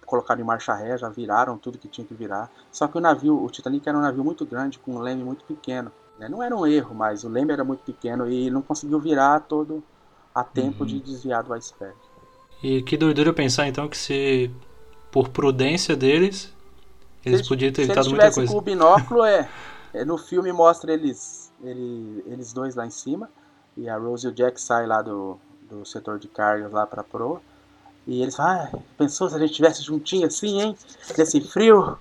colocaram 0.04 0.40
em 0.40 0.44
marcha 0.44 0.74
ré, 0.74 0.96
já 0.96 1.08
viraram 1.08 1.58
tudo 1.58 1.78
que 1.78 1.88
tinha 1.88 2.06
que 2.06 2.14
virar. 2.14 2.50
Só 2.70 2.86
que 2.88 2.96
o 2.96 3.00
navio, 3.00 3.42
o 3.42 3.50
Titanic 3.50 3.88
era 3.88 3.96
um 3.96 4.02
navio 4.02 4.24
muito 4.24 4.44
grande, 4.46 4.78
com 4.78 4.96
um 4.96 4.98
leme 4.98 5.22
muito 5.22 5.44
pequeno. 5.44 5.90
Né? 6.18 6.28
Não 6.28 6.42
era 6.42 6.56
um 6.56 6.66
erro, 6.66 6.94
mas 6.94 7.24
o 7.24 7.28
leme 7.28 7.52
era 7.52 7.64
muito 7.64 7.80
pequeno 7.84 8.30
e 8.30 8.50
não 8.50 8.62
conseguiu 8.62 8.98
virar 8.98 9.40
todo 9.40 9.82
a 10.34 10.44
tempo 10.44 10.80
uhum. 10.80 10.86
de 10.86 11.00
desviar 11.00 11.42
do 11.42 11.52
iceberg. 11.52 11.96
E 12.62 12.82
que 12.82 12.96
doideira 12.96 13.32
pensar 13.32 13.68
então 13.68 13.88
que 13.88 13.96
se, 13.96 14.50
por 15.10 15.28
prudência 15.28 15.96
deles, 15.96 16.52
eles, 17.24 17.40
eles 17.40 17.48
podiam 17.48 17.72
ter 17.72 17.82
evitado 17.82 18.10
muita 18.10 18.32
coisa. 18.32 18.52
com 18.52 18.58
o 18.58 18.60
binóculo, 18.60 19.24
é, 19.24 19.48
é, 19.92 20.04
no 20.04 20.18
filme 20.18 20.52
mostra 20.52 20.92
eles, 20.92 21.52
ele, 21.62 22.22
eles 22.26 22.52
dois 22.52 22.74
lá 22.74 22.86
em 22.86 22.90
cima, 22.90 23.30
e 23.76 23.88
a 23.88 23.96
Rose 23.96 24.26
e 24.26 24.30
o 24.30 24.32
Jack 24.32 24.60
saem 24.60 24.88
lá 24.88 25.02
do, 25.02 25.38
do 25.68 25.84
setor 25.84 26.18
de 26.18 26.26
cargas 26.28 26.72
lá 26.72 26.86
para 26.86 27.04
proa. 27.04 27.40
E 28.08 28.22
eles 28.22 28.34
falam, 28.34 28.70
ah, 28.72 28.78
pensou 28.96 29.28
se 29.28 29.36
a 29.36 29.38
gente 29.38 29.52
tivesse 29.52 29.82
juntinho 29.82 30.26
assim, 30.26 30.62
hein? 30.62 30.76
Nesse 31.16 31.42
frio. 31.42 31.98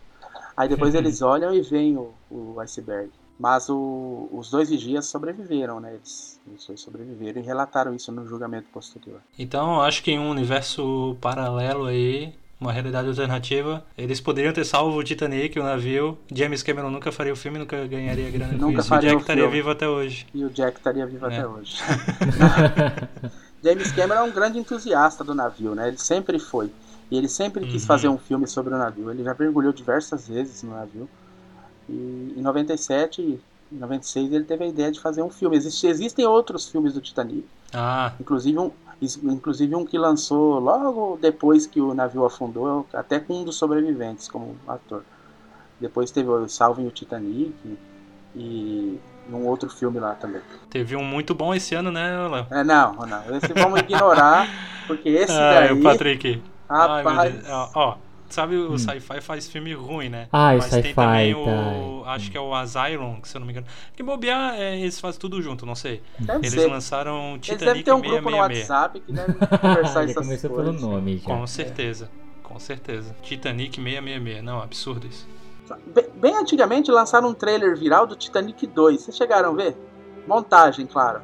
Aí 0.55 0.69
depois 0.69 0.93
uhum. 0.93 1.01
eles 1.01 1.21
olham 1.21 1.53
e 1.53 1.61
veem 1.61 1.97
o, 1.97 2.13
o 2.31 2.57
iceberg. 2.61 3.09
Mas 3.37 3.67
o, 3.69 4.29
os 4.31 4.49
dois 4.49 4.69
vigias 4.69 5.05
sobreviveram, 5.05 5.81
né? 5.81 5.93
Eles, 5.93 6.39
eles 6.47 6.65
dois 6.65 6.79
sobreviveram 6.79 7.41
e 7.41 7.45
relataram 7.45 7.93
isso 7.93 8.09
no 8.11 8.25
julgamento 8.25 8.69
posterior. 8.71 9.19
Então, 9.37 9.81
acho 9.81 10.01
que 10.01 10.11
em 10.11 10.17
um 10.17 10.29
universo 10.29 11.17
paralelo 11.19 11.85
aí, 11.85 12.33
uma 12.59 12.71
realidade 12.71 13.09
alternativa, 13.09 13.85
eles 13.97 14.21
poderiam 14.21 14.53
ter 14.53 14.65
salvo 14.65 14.97
o 14.97 15.03
Titanic, 15.03 15.59
o 15.59 15.63
navio. 15.63 16.17
James 16.33 16.63
Cameron 16.63 16.89
nunca 16.89 17.11
faria 17.11 17.33
o 17.33 17.35
filme, 17.35 17.59
nunca 17.59 17.85
ganharia 17.85 18.31
grana 18.31 18.53
nunca 18.53 18.75
com 18.75 18.79
isso. 18.79 18.95
O 18.95 18.99
Jack 18.99 19.21
estaria 19.21 19.49
vivo 19.49 19.69
até 19.69 19.87
hoje. 19.89 20.25
E 20.33 20.45
o 20.45 20.49
Jack 20.49 20.77
estaria 20.77 21.05
vivo 21.05 21.25
é. 21.25 21.35
até 21.35 21.45
hoje. 21.45 21.77
James 23.63 23.91
Cameron 23.91 24.21
é 24.21 24.23
um 24.23 24.31
grande 24.31 24.59
entusiasta 24.59 25.23
do 25.23 25.33
navio, 25.33 25.73
né? 25.73 25.87
Ele 25.87 25.97
sempre 25.97 26.39
foi. 26.39 26.71
E 27.09 27.17
ele 27.17 27.27
sempre 27.27 27.65
quis 27.65 27.81
uhum. 27.81 27.87
fazer 27.87 28.07
um 28.09 28.17
filme 28.17 28.47
sobre 28.47 28.73
o 28.73 28.77
navio. 28.77 29.09
Ele 29.09 29.23
já 29.23 29.35
mergulhou 29.37 29.71
diversas 29.71 30.27
vezes 30.27 30.63
no 30.63 30.71
navio. 30.71 31.09
E 31.89 32.33
em 32.37 32.41
97 32.41 33.21
e 33.21 33.75
96 33.75 34.31
ele 34.31 34.43
teve 34.43 34.65
a 34.65 34.67
ideia 34.67 34.91
de 34.91 34.99
fazer 34.99 35.21
um 35.21 35.29
filme. 35.29 35.55
Existe, 35.55 35.87
existem 35.87 36.25
outros 36.25 36.67
filmes 36.67 36.93
do 36.93 37.01
Titanic. 37.01 37.45
Ah. 37.73 38.13
Inclusive 38.19 38.57
um, 38.59 38.71
inclusive 39.01 39.75
um 39.75 39.85
que 39.85 39.97
lançou 39.97 40.59
logo 40.59 41.17
depois 41.21 41.65
que 41.65 41.79
o 41.79 41.93
navio 41.93 42.25
afundou, 42.25 42.85
até 42.93 43.19
com 43.19 43.41
um 43.41 43.43
dos 43.43 43.55
sobreviventes 43.55 44.27
como 44.27 44.55
ator. 44.67 45.03
Depois 45.79 46.11
teve 46.11 46.29
o 46.29 46.47
Salvem 46.47 46.87
o 46.87 46.91
Titanic 46.91 47.77
e 48.35 48.99
num 49.29 49.45
outro 49.45 49.69
filme 49.69 49.99
lá 49.99 50.13
também. 50.15 50.41
Teve 50.69 50.95
um 50.95 51.03
muito 51.03 51.33
bom 51.33 51.53
esse 51.53 51.75
ano, 51.75 51.91
né, 51.91 52.27
Léo? 52.27 52.47
É, 52.51 52.63
não, 52.63 52.93
não. 52.93 53.35
Esse 53.35 53.53
vamos 53.53 53.79
ignorar, 53.81 54.47
porque 54.87 55.09
esse 55.09 55.33
ah, 55.33 55.59
daí... 55.59 55.71
o 55.71 55.81
Patrick. 55.81 56.41
Rapaz... 56.69 57.17
Ai, 57.17 57.69
ó, 57.73 57.95
sabe 58.29 58.55
o 58.55 58.73
hum. 58.73 58.77
Sci-Fi 58.77 59.21
faz 59.21 59.47
filme 59.47 59.73
ruim, 59.73 60.09
né? 60.09 60.27
Ah, 60.31 60.53
Mas 60.55 60.69
tem 60.69 60.93
também 60.93 61.33
tá. 61.33 61.39
o... 61.39 62.03
Acho 62.05 62.31
que 62.31 62.37
é 62.37 62.41
o 62.41 62.53
Asylum, 62.53 63.19
se 63.23 63.35
eu 63.35 63.39
não 63.39 63.45
me 63.45 63.53
engano. 63.53 63.67
Que 63.95 64.03
bobear, 64.03 64.55
é, 64.55 64.79
eles 64.79 64.99
fazem 64.99 65.19
tudo 65.19 65.41
junto, 65.41 65.65
não 65.65 65.75
sei. 65.75 66.01
Deve 66.19 66.39
eles 66.39 66.51
ser. 66.51 66.67
lançaram 66.67 67.37
Titanic 67.39 67.69
eles 67.69 67.85
ter 67.85 67.93
um 67.93 68.01
grupo 68.01 68.29
no 68.29 68.37
WhatsApp 68.37 68.99
que 68.99 69.11
deve 69.11 69.33
conversar 69.57 70.03
essas 70.03 70.27
coisas. 70.27 70.41
pelo 70.41 70.73
nome 70.73 71.17
já. 71.17 71.25
Com 71.25 71.47
certeza, 71.47 72.05
é. 72.05 72.43
com 72.43 72.59
certeza. 72.59 73.15
Titanic 73.21 73.75
666. 73.75 74.43
Não, 74.43 74.61
absurdo 74.61 75.07
isso. 75.07 75.27
Bem, 76.15 76.35
antigamente 76.35 76.91
lançaram 76.91 77.29
um 77.29 77.33
trailer 77.33 77.75
viral 77.77 78.07
do 78.07 78.15
Titanic 78.15 78.65
2. 78.67 79.01
Vocês 79.01 79.17
chegaram 79.17 79.51
a 79.51 79.55
ver? 79.55 79.75
Montagem, 80.27 80.85
claro. 80.85 81.21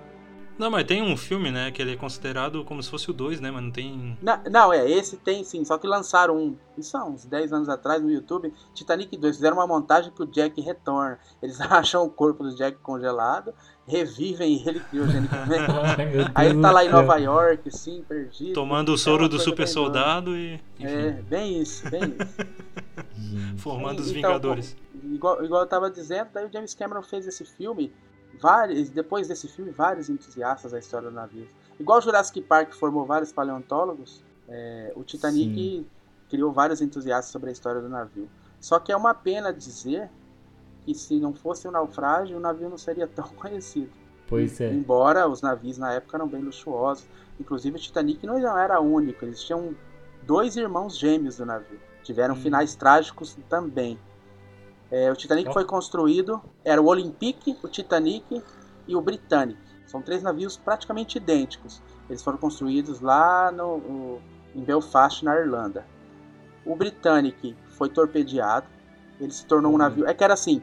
Não, 0.58 0.70
mas 0.70 0.86
tem 0.86 1.02
um 1.02 1.18
filme, 1.18 1.52
né, 1.52 1.72
que 1.72 1.82
ele 1.82 1.94
é 1.94 1.96
considerado 1.96 2.64
como 2.64 2.82
se 2.82 2.90
fosse 2.90 3.10
o 3.10 3.14
2, 3.14 3.42
né, 3.42 3.50
mas 3.50 3.64
não 3.64 3.72
tem... 3.72 4.18
Não, 4.22 4.40
não, 4.52 4.74
é, 4.74 4.90
esse 4.90 5.18
tem 5.18 5.44
sim, 5.44 5.66
só 5.66 5.78
que 5.78 5.88
lançaram 5.88 6.38
um, 6.38 6.56
isso 6.78 6.96
há 6.96 7.04
uns 7.04 7.26
10 7.26 7.54
anos 7.54 7.70
atrás 7.70 8.02
no 8.02 8.12
YouTube, 8.12 8.54
Titanic 8.74 9.18
2, 9.18 9.36
fizeram 9.36 9.58
uma 9.58 9.66
montagem 9.66 10.12
que 10.12 10.22
o 10.22 10.28
Jack 10.28 10.62
retorna. 10.62 11.18
Eles 11.42 11.60
acham 11.62 12.04
o 12.04 12.10
corpo 12.10 12.44
do 12.44 12.56
Jack 12.56 12.78
congelado, 12.78 13.54
revivem 13.88 14.64
ele 14.66 14.80
criogenicamente. 14.80 15.64
Aí 16.36 16.50
ele 16.50 16.62
tá 16.62 16.72
lá 16.72 16.86
em 16.86 16.90
Nova 16.90 17.18
York, 17.18 17.70
assim, 17.70 18.04
perdido. 18.08 18.54
Tomando 18.54 18.94
o 18.94 18.98
soro 18.98 19.26
é 19.26 19.30
do 19.30 19.40
super 19.40 19.68
soldado 19.68 20.38
e... 20.38 20.62
Enfim. 20.80 20.94
É, 20.94 21.12
bem 21.12 21.62
isso, 21.62 21.90
bem 21.90 22.04
isso. 22.04 23.58
Formando 23.58 24.00
os 24.00 24.10
então, 24.10 24.30
Vingadores. 24.30 24.76
Igual, 25.04 25.44
igual 25.44 25.62
eu 25.64 25.68
tava 25.68 25.90
dizendo, 25.90 26.30
daí 26.34 26.46
o 26.46 26.52
James 26.52 26.74
Cameron 26.74 27.02
fez 27.02 27.28
esse 27.28 27.44
filme 27.44 27.92
vários, 28.40 28.90
depois 28.90 29.28
desse 29.28 29.48
filme, 29.48 29.72
vários 29.72 30.10
entusiastas 30.10 30.72
da 30.72 30.80
história 30.80 31.10
do 31.10 31.16
navio. 31.16 31.48
Igual 31.80 32.02
Jurassic 32.02 32.42
Park 32.42 32.74
formou 32.74 33.06
vários 33.06 33.32
paleontólogos, 33.32 34.24
é, 34.48 34.94
o 34.96 35.04
Titanic 35.04 35.56
Sim. 35.56 35.86
criou 36.30 36.52
vários 36.52 36.82
entusiastas 36.82 37.32
sobre 37.32 37.50
a 37.50 37.54
história 37.54 37.82
do 37.82 37.90
navio. 37.90 38.30
Só 38.60 38.80
que 38.80 38.92
é 38.92 38.98
uma 38.98 39.14
pena 39.14 39.52
dizer 39.52 40.10
que 40.86 40.94
se 40.94 41.20
não 41.20 41.34
fosse 41.34 41.68
o 41.68 41.72
naufrágio, 41.72 42.38
o 42.38 42.40
navio 42.40 42.70
não 42.70 42.78
seria 42.78 43.08
tão 43.08 43.28
conhecido. 43.36 43.92
Pois 44.28 44.60
é. 44.62 44.72
Embora 44.72 45.28
os 45.28 45.42
navios 45.42 45.78
na 45.78 45.94
época 45.94 46.18
eram 46.18 46.28
bem 46.28 46.42
luxuosos. 46.42 47.06
Inclusive 47.40 47.78
o 47.78 47.80
Titanic 47.80 48.26
não 48.26 48.58
era 48.58 48.80
único, 48.80 49.26
eles 49.26 49.42
tinham 49.44 49.76
dois 50.24 50.56
irmãos 50.56 50.98
gêmeos 50.98 51.38
do 51.38 51.46
navio. 51.46 51.80
Tiveram 52.04 52.36
hum. 52.36 52.42
finais 52.42 52.76
trágicos 52.76 53.38
também. 53.50 53.98
É, 54.92 55.12
o 55.12 55.16
Titanic 55.16 55.50
oh. 55.50 55.54
foi 55.54 55.66
construído, 55.66 56.42
era 56.64 56.82
o 56.82 56.86
Olympic, 56.86 57.58
o 57.64 57.68
Titanic 57.68 58.44
e 58.88 58.96
o 58.96 59.02
Britannic. 59.02 59.60
São 59.88 60.02
três 60.02 60.24
navios 60.24 60.58
praticamente 60.58 61.18
idênticos. 61.18 61.82
Eles 62.10 62.24
foram 62.24 62.38
construídos 62.38 63.00
lá 63.00 63.52
no, 63.52 63.78
no, 63.78 64.22
em 64.56 64.62
Belfast, 64.62 65.24
na 65.24 65.36
Irlanda. 65.36 65.86
O 66.66 66.76
Britannic 66.76 67.56
foi 67.70 67.90
torpedeado, 67.90 68.68
ele 69.20 69.32
se 69.32 69.46
tornou 69.46 69.72
um 69.72 69.74
uhum. 69.74 69.80
navio. 69.80 70.08
É 70.08 70.14
que 70.14 70.24
era 70.24 70.34
assim: 70.34 70.62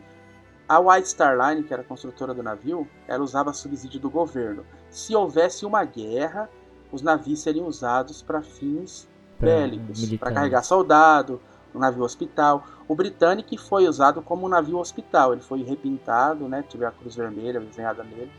a 0.68 0.78
White 0.78 1.08
Star 1.08 1.36
Line, 1.36 1.64
que 1.64 1.72
era 1.72 1.82
a 1.82 1.84
construtora 1.84 2.32
do 2.32 2.42
navio, 2.42 2.88
ela 3.08 3.24
usava 3.24 3.52
subsídio 3.52 4.00
do 4.00 4.08
governo. 4.08 4.64
Se 4.88 5.14
houvesse 5.14 5.66
uma 5.66 5.84
guerra, 5.84 6.48
os 6.92 7.02
navios 7.02 7.40
seriam 7.40 7.66
usados 7.66 8.22
para 8.22 8.42
fins 8.42 9.08
bélicos, 9.38 10.16
para 10.16 10.32
carregar 10.32 10.62
soldado, 10.62 11.40
um 11.74 11.78
navio 11.78 12.02
hospital. 12.02 12.64
O 12.88 12.94
Britannic 12.94 13.56
foi 13.58 13.86
usado 13.86 14.22
como 14.22 14.46
um 14.46 14.48
navio 14.48 14.78
hospital. 14.78 15.32
Ele 15.32 15.42
foi 15.42 15.62
repintado, 15.62 16.48
né? 16.48 16.64
Tive 16.68 16.84
a 16.84 16.90
cruz 16.90 17.14
vermelha 17.14 17.60
desenhada 17.60 18.02
nele. 18.02 18.32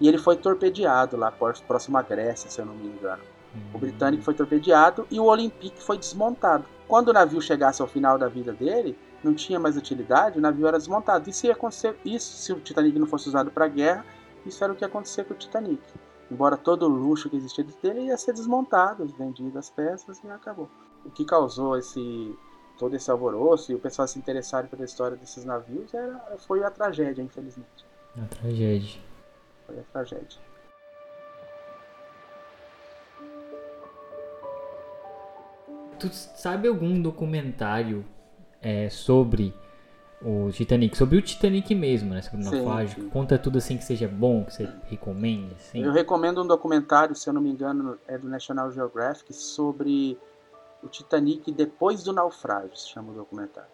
E 0.00 0.08
ele 0.08 0.18
foi 0.18 0.36
torpedeado 0.36 1.16
lá 1.16 1.30
próximo 1.30 1.96
à 1.96 2.02
Grécia, 2.02 2.50
se 2.50 2.60
eu 2.60 2.66
não 2.66 2.74
me 2.74 2.88
engano. 2.88 3.22
O 3.72 3.78
Britannic 3.78 4.22
foi 4.22 4.34
torpedeado 4.34 5.06
e 5.10 5.20
o 5.20 5.24
Olympique 5.24 5.80
foi 5.80 5.96
desmontado. 5.96 6.64
Quando 6.88 7.08
o 7.08 7.12
navio 7.12 7.40
chegasse 7.40 7.80
ao 7.80 7.88
final 7.88 8.18
da 8.18 8.28
vida 8.28 8.52
dele, 8.52 8.98
não 9.22 9.32
tinha 9.32 9.58
mais 9.58 9.76
utilidade, 9.76 10.38
o 10.38 10.42
navio 10.42 10.66
era 10.66 10.78
desmontado. 10.78 11.30
Isso 11.30 11.46
ia 11.46 11.52
acontecer, 11.52 11.96
isso 12.04 12.36
se 12.36 12.52
o 12.52 12.60
Titanic 12.60 12.98
não 12.98 13.06
fosse 13.06 13.28
usado 13.28 13.50
para 13.50 13.68
guerra, 13.68 14.04
isso 14.44 14.62
era 14.62 14.72
o 14.72 14.76
que 14.76 14.84
ia 14.84 14.88
acontecer 14.88 15.24
com 15.24 15.34
o 15.34 15.36
Titanic. 15.36 15.82
Embora 16.30 16.56
todo 16.56 16.84
o 16.84 16.88
luxo 16.88 17.30
que 17.30 17.36
existia 17.36 17.64
dele 17.82 18.06
ia 18.06 18.16
ser 18.16 18.32
desmontado, 18.32 19.06
vendido 19.06 19.58
as 19.58 19.70
peças 19.70 20.22
e 20.22 20.28
acabou. 20.28 20.68
O 21.04 21.10
que 21.10 21.24
causou 21.24 21.76
esse 21.76 22.36
todo 22.78 22.94
esse 22.94 23.10
alvoroço 23.10 23.72
e 23.72 23.74
o 23.74 23.78
pessoal 23.78 24.06
se 24.08 24.18
interessar 24.18 24.66
pela 24.68 24.84
história 24.84 25.16
desses 25.16 25.44
navios 25.44 25.92
era, 25.94 26.18
foi 26.38 26.62
a 26.64 26.70
tragédia, 26.70 27.22
infelizmente. 27.22 27.84
A 28.16 28.26
tragédia. 28.26 29.00
Foi 29.66 29.78
a 29.78 29.82
tragédia. 29.92 30.40
Tu 35.98 36.08
sabe 36.12 36.68
algum 36.68 37.00
documentário 37.00 38.04
é, 38.60 38.90
sobre 38.90 39.54
o 40.24 40.50
Titanic, 40.50 40.96
sobre 40.96 41.18
o 41.18 41.22
Titanic 41.22 41.74
mesmo, 41.74 42.14
né? 42.14 42.22
Sobre 42.22 42.40
o 42.40 42.50
naufrágio. 42.50 43.10
Conta 43.10 43.38
tudo 43.38 43.58
assim 43.58 43.76
que 43.76 43.84
seja 43.84 44.08
bom, 44.08 44.44
que 44.44 44.54
você 44.54 44.68
recomenda. 44.86 45.54
Assim. 45.54 45.82
Eu 45.82 45.92
recomendo 45.92 46.42
um 46.42 46.46
documentário, 46.46 47.14
se 47.14 47.28
eu 47.28 47.34
não 47.34 47.40
me 47.40 47.50
engano, 47.50 47.98
é 48.08 48.16
do 48.16 48.28
National 48.28 48.72
Geographic, 48.72 49.32
sobre 49.32 50.18
o 50.84 50.88
Titanic 50.88 51.50
depois 51.50 52.02
do 52.02 52.12
naufrágio, 52.12 52.76
se 52.76 52.88
chama 52.88 53.12
o 53.12 53.14
documentário. 53.14 53.70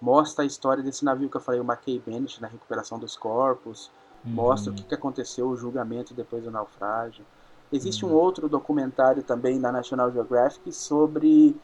Mostra 0.00 0.44
a 0.44 0.46
história 0.46 0.82
desse 0.82 1.04
navio 1.04 1.28
que 1.28 1.36
eu 1.36 1.40
falei, 1.40 1.60
o 1.60 1.64
McKay 1.64 1.98
Bennett, 1.98 2.40
na 2.40 2.48
recuperação 2.48 2.98
dos 2.98 3.16
corpos. 3.16 3.90
Uhum. 4.24 4.32
Mostra 4.32 4.72
o 4.72 4.74
que, 4.74 4.82
que 4.82 4.94
aconteceu, 4.94 5.48
o 5.48 5.56
julgamento 5.56 6.14
depois 6.14 6.44
do 6.44 6.50
naufrágio. 6.50 7.24
Existe 7.72 8.04
uhum. 8.04 8.12
um 8.12 8.14
outro 8.14 8.48
documentário 8.48 9.22
também 9.22 9.60
da 9.60 9.70
National 9.70 10.10
Geographic 10.12 10.72
sobre 10.72 11.56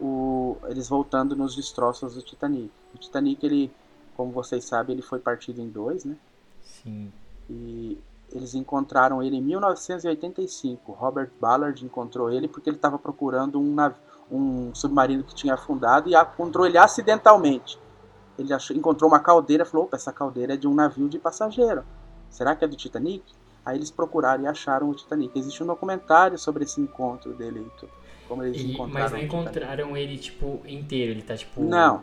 o, 0.00 0.56
eles 0.68 0.88
voltando 0.88 1.36
nos 1.36 1.54
destroços 1.54 2.14
do 2.14 2.22
Titanic. 2.22 2.70
O 2.94 2.98
Titanic, 2.98 3.44
ele, 3.44 3.72
como 4.16 4.32
vocês 4.32 4.64
sabem, 4.64 4.94
ele 4.94 5.02
foi 5.02 5.18
partido 5.18 5.60
em 5.60 5.68
dois, 5.68 6.04
né? 6.04 6.16
Sim. 6.62 7.12
E 7.48 7.98
eles 8.32 8.54
encontraram 8.54 9.22
ele 9.22 9.36
em 9.36 9.42
1985. 9.42 10.92
Robert 10.92 11.30
Ballard 11.40 11.84
encontrou 11.84 12.30
ele 12.30 12.48
porque 12.48 12.70
ele 12.70 12.76
estava 12.76 12.98
procurando 12.98 13.60
um 13.60 13.74
navio 13.74 14.00
um 14.32 14.74
submarino 14.74 15.22
que 15.22 15.34
tinha 15.34 15.54
afundado 15.54 16.08
e 16.08 16.14
encontrou 16.14 16.66
ele 16.66 16.78
acidentalmente. 16.78 17.78
Ele 18.38 18.52
achou, 18.52 18.74
encontrou 18.74 19.10
uma 19.10 19.20
caldeira 19.20 19.62
e 19.62 19.66
falou: 19.66 19.86
opa, 19.86 19.96
essa 19.96 20.12
caldeira 20.12 20.54
é 20.54 20.56
de 20.56 20.66
um 20.66 20.74
navio 20.74 21.08
de 21.08 21.18
passageiro. 21.18 21.84
Será 22.30 22.56
que 22.56 22.64
é 22.64 22.68
do 22.68 22.74
Titanic? 22.74 23.22
Aí 23.64 23.76
eles 23.76 23.90
procuraram 23.90 24.42
e 24.44 24.46
acharam 24.46 24.88
o 24.88 24.94
Titanic. 24.94 25.38
Existe 25.38 25.62
um 25.62 25.66
documentário 25.66 26.38
sobre 26.38 26.64
esse 26.64 26.80
encontro 26.80 27.34
dele. 27.34 27.70
Como 28.26 28.42
eles 28.42 28.60
e, 28.60 28.72
encontraram 28.72 29.04
mas 29.04 29.12
não 29.12 29.20
encontraram 29.20 29.96
ele, 29.96 30.16
tipo, 30.16 30.60
inteiro. 30.66 31.12
Ele 31.12 31.22
tá, 31.22 31.36
tipo... 31.36 31.62
Não. 31.62 32.02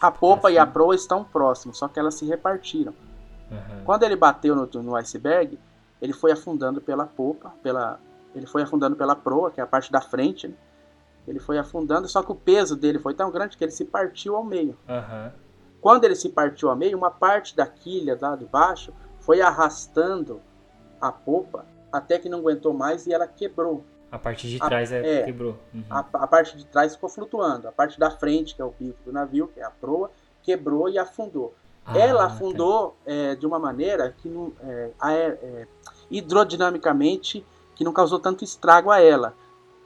A 0.00 0.10
popa 0.10 0.48
assim. 0.48 0.56
e 0.56 0.58
a 0.58 0.66
proa 0.66 0.94
estão 0.94 1.24
próximos, 1.24 1.76
só 1.76 1.88
que 1.88 1.98
elas 1.98 2.14
se 2.14 2.24
repartiram. 2.24 2.94
Uhum. 3.50 3.84
Quando 3.84 4.04
ele 4.04 4.14
bateu 4.14 4.54
no, 4.54 4.66
no 4.82 4.94
iceberg, 4.94 5.58
ele 6.00 6.12
foi 6.12 6.30
afundando 6.30 6.80
pela 6.80 7.04
popa, 7.04 7.52
pela, 7.62 8.00
ele 8.34 8.46
foi 8.46 8.62
afundando 8.62 8.94
pela 8.94 9.16
proa, 9.16 9.50
que 9.50 9.60
é 9.60 9.64
a 9.64 9.66
parte 9.66 9.90
da 9.90 10.00
frente, 10.00 10.46
né? 10.46 10.54
Ele 11.28 11.38
foi 11.38 11.58
afundando, 11.58 12.08
só 12.08 12.22
que 12.22 12.32
o 12.32 12.34
peso 12.34 12.76
dele 12.76 12.98
foi 12.98 13.14
tão 13.14 13.30
grande 13.30 13.56
que 13.56 13.64
ele 13.64 13.70
se 13.70 13.84
partiu 13.84 14.36
ao 14.36 14.44
meio. 14.44 14.76
Uhum. 14.88 15.30
Quando 15.80 16.04
ele 16.04 16.14
se 16.14 16.28
partiu 16.28 16.70
ao 16.70 16.76
meio, 16.76 16.96
uma 16.96 17.10
parte 17.10 17.54
da 17.54 17.66
quilha 17.66 18.18
lá 18.20 18.34
de 18.34 18.46
baixo 18.46 18.92
foi 19.20 19.40
arrastando 19.40 20.40
a 21.00 21.12
popa 21.12 21.64
até 21.92 22.18
que 22.18 22.28
não 22.28 22.38
aguentou 22.38 22.72
mais 22.72 23.06
e 23.06 23.12
ela 23.12 23.26
quebrou. 23.26 23.84
A 24.10 24.18
parte 24.18 24.48
de 24.48 24.58
trás 24.58 24.92
a, 24.92 24.96
é, 24.96 25.20
é, 25.20 25.22
quebrou. 25.24 25.56
Uhum. 25.72 25.84
A, 25.90 25.98
a, 25.98 26.26
parte 26.26 26.56
de 26.56 26.64
trás 26.64 26.94
ficou 26.94 27.08
flutuando. 27.08 27.68
A 27.68 27.72
parte 27.72 27.98
da 27.98 28.10
frente, 28.10 28.54
que 28.54 28.62
é 28.62 28.64
o 28.64 28.70
bico 28.70 28.98
do 29.04 29.12
navio, 29.12 29.48
que 29.48 29.60
é 29.60 29.64
a 29.64 29.70
proa, 29.70 30.10
quebrou 30.42 30.88
e 30.88 30.98
afundou. 30.98 31.54
Ah, 31.84 31.98
ela 31.98 32.20
tá. 32.20 32.26
afundou 32.26 32.96
tá. 33.04 33.12
é, 33.12 33.34
de 33.34 33.46
uma 33.46 33.58
maneira 33.58 34.14
que 34.16 34.28
não, 34.28 34.52
é, 34.62 34.90
é, 35.10 35.66
hidrodinamicamente 36.10 37.44
que 37.74 37.84
não 37.84 37.92
causou 37.92 38.18
tanto 38.18 38.44
estrago 38.44 38.90
a 38.90 39.00
ela 39.00 39.34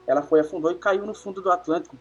ela 0.07 0.21
foi 0.21 0.39
afundou 0.39 0.71
e 0.71 0.75
caiu 0.75 1.05
no 1.05 1.13
fundo 1.13 1.41
do 1.41 1.51
Atlântico, 1.51 1.97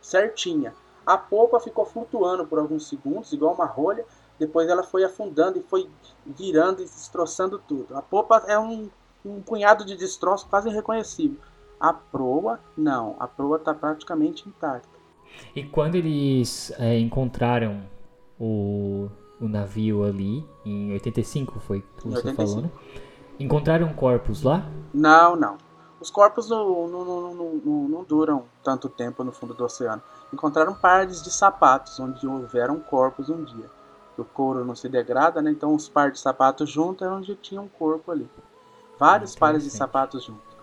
certinha. 0.00 0.74
A 1.04 1.16
polpa 1.16 1.60
ficou 1.60 1.84
flutuando 1.86 2.46
por 2.46 2.58
alguns 2.58 2.88
segundos, 2.88 3.32
igual 3.32 3.54
uma 3.54 3.66
rolha. 3.66 4.04
Depois 4.38 4.68
ela 4.68 4.82
foi 4.82 5.04
afundando 5.04 5.58
e 5.58 5.62
foi 5.62 5.88
virando 6.24 6.82
e 6.82 6.84
destroçando 6.84 7.60
tudo. 7.66 7.96
A 7.96 8.02
polpa 8.02 8.44
é 8.46 8.58
um, 8.58 8.90
um 9.24 9.40
punhado 9.40 9.84
de 9.84 9.96
destroço 9.96 10.46
quase 10.48 10.68
irreconhecível. 10.68 11.38
A 11.78 11.92
proa, 11.92 12.58
não. 12.76 13.16
A 13.18 13.26
proa 13.26 13.56
está 13.56 13.72
praticamente 13.72 14.48
intacta. 14.48 14.96
E 15.54 15.62
quando 15.62 15.94
eles 15.94 16.72
é, 16.78 16.98
encontraram 16.98 17.82
o, 18.38 19.08
o 19.40 19.48
navio 19.48 20.04
ali, 20.04 20.44
em 20.64 20.92
85 20.92 21.60
foi 21.60 21.80
que 21.80 22.08
você 22.08 22.28
85. 22.28 22.36
falou, 22.36 22.62
né? 22.62 22.70
Encontraram 23.38 23.92
corpos 23.92 24.42
lá? 24.42 24.66
Não, 24.92 25.36
não. 25.36 25.58
Os 26.00 26.10
corpos 26.10 26.48
não, 26.48 26.88
não, 26.88 27.04
não, 27.04 27.88
não, 27.88 28.04
duram 28.04 28.44
tanto 28.62 28.88
tempo 28.88 29.24
no 29.24 29.32
fundo 29.32 29.54
do 29.54 29.64
oceano. 29.64 30.02
Encontraram 30.32 30.74
pares 30.74 31.22
de 31.22 31.30
sapatos, 31.30 31.98
onde 31.98 32.26
houveram 32.26 32.78
corpos 32.78 33.30
um 33.30 33.42
dia. 33.44 33.70
O 34.18 34.24
couro 34.24 34.64
não 34.64 34.74
se 34.74 34.88
degrada, 34.88 35.42
né? 35.42 35.50
então 35.50 35.74
os 35.74 35.88
pares 35.88 36.14
de 36.14 36.20
sapatos 36.20 36.70
juntos 36.70 37.06
é 37.06 37.10
onde 37.10 37.34
tinha 37.36 37.60
um 37.60 37.68
corpo 37.68 38.10
ali. 38.10 38.28
Vários 38.98 39.34
pares 39.34 39.64
de 39.64 39.70
sapatos 39.70 40.24
juntos. 40.24 40.56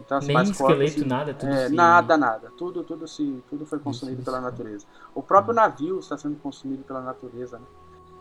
Então, 0.00 0.18
Nem 0.20 0.36
esqueleto, 0.42 0.58
corpos, 0.58 1.06
nada, 1.06 1.34
tudo 1.34 1.52
é, 1.52 1.68
se... 1.68 1.74
Nada, 1.74 2.16
nada. 2.16 2.52
Tudo, 2.56 2.82
tudo, 2.82 3.06
se, 3.06 3.42
tudo 3.48 3.64
foi 3.64 3.78
consumido 3.78 4.22
pela 4.22 4.40
natureza. 4.40 4.86
O 5.14 5.22
próprio 5.22 5.54
navio 5.54 5.98
está 6.00 6.18
sendo 6.18 6.36
consumido 6.36 6.82
pela 6.84 7.00
natureza, 7.00 7.58
né? 7.58 7.66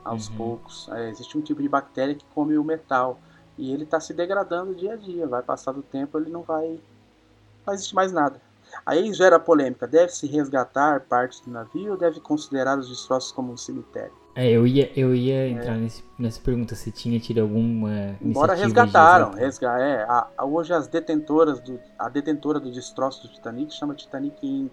aos 0.04 0.28
uhum. 0.30 0.36
poucos. 0.36 0.90
É, 0.90 1.10
existe 1.10 1.38
um 1.38 1.42
tipo 1.42 1.62
de 1.62 1.70
bactéria 1.70 2.16
que 2.16 2.26
come 2.34 2.58
o 2.58 2.64
metal. 2.64 3.20
E 3.58 3.72
ele 3.72 3.84
está 3.84 4.00
se 4.00 4.14
degradando 4.14 4.76
dia 4.76 4.94
a 4.94 4.96
dia. 4.96 5.28
Vai 5.28 5.42
passar 5.42 5.72
do 5.72 5.82
tempo, 5.82 6.18
ele 6.18 6.32
não 6.32 6.42
vai, 6.42 6.68
não 6.68 7.66
vai 7.66 7.76
existir 7.76 7.96
mais 7.96 8.12
nada. 8.12 8.42
Aí 8.86 9.14
gera 9.14 9.40
polêmica: 9.40 9.88
deve-se 9.88 10.26
resgatar 10.28 11.02
partes 11.02 11.40
do 11.42 11.52
navio 11.52 11.92
ou 11.92 11.98
deve 11.98 12.20
considerar 12.20 12.78
os 12.78 12.90
destroços 12.90 13.32
como 13.32 13.54
um 13.54 13.58
cemitério? 13.58 14.24
É, 14.36 14.50
eu 14.50 14.66
ia, 14.66 14.92
eu 15.00 15.14
ia 15.14 15.48
entrar 15.48 15.76
é. 15.76 15.78
nesse, 15.78 16.04
nessa 16.18 16.42
pergunta 16.42 16.74
se 16.74 16.92
tinha 16.92 17.20
tido 17.20 17.42
alguma. 17.42 18.18
Embora 18.20 18.56
resgataram. 18.56 19.32
Resga 19.34 19.80
é, 19.80 20.04
a, 20.04 20.28
a, 20.36 20.46
hoje 20.46 20.74
as 20.74 20.88
detentoras 20.88 21.60
do. 21.60 21.80
A 22.00 22.10
detentora 22.10 22.60
do 22.60 22.72
destroço 22.72 23.28
do 23.28 23.32
Titanic 23.32 23.72
chama 23.72 23.94
Titanic 23.94 24.36
Inc., 24.46 24.72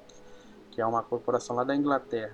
que 0.70 0.80
é 0.80 0.86
uma 0.86 1.02
corporação 1.02 1.54
lá 1.54 1.62
da 1.62 1.76
Inglaterra. 1.76 2.32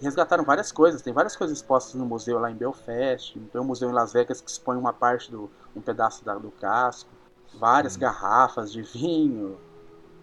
Resgataram 0.00 0.44
várias 0.44 0.72
coisas, 0.72 1.00
tem 1.02 1.12
várias 1.12 1.36
coisas 1.36 1.56
expostas 1.56 1.94
no 1.94 2.04
museu 2.04 2.38
lá 2.38 2.50
em 2.50 2.54
Belfast, 2.54 3.38
tem 3.38 3.60
um 3.60 3.64
museu 3.64 3.88
em 3.88 3.92
Las 3.92 4.12
Vegas 4.12 4.40
que 4.40 4.50
expõe 4.50 4.76
uma 4.76 4.92
parte 4.92 5.30
do. 5.30 5.50
um 5.74 5.80
pedaço 5.80 6.24
da, 6.24 6.34
do 6.34 6.50
casco, 6.50 7.10
várias 7.58 7.96
hum. 7.96 8.00
garrafas 8.00 8.72
de 8.72 8.82
vinho, 8.82 9.58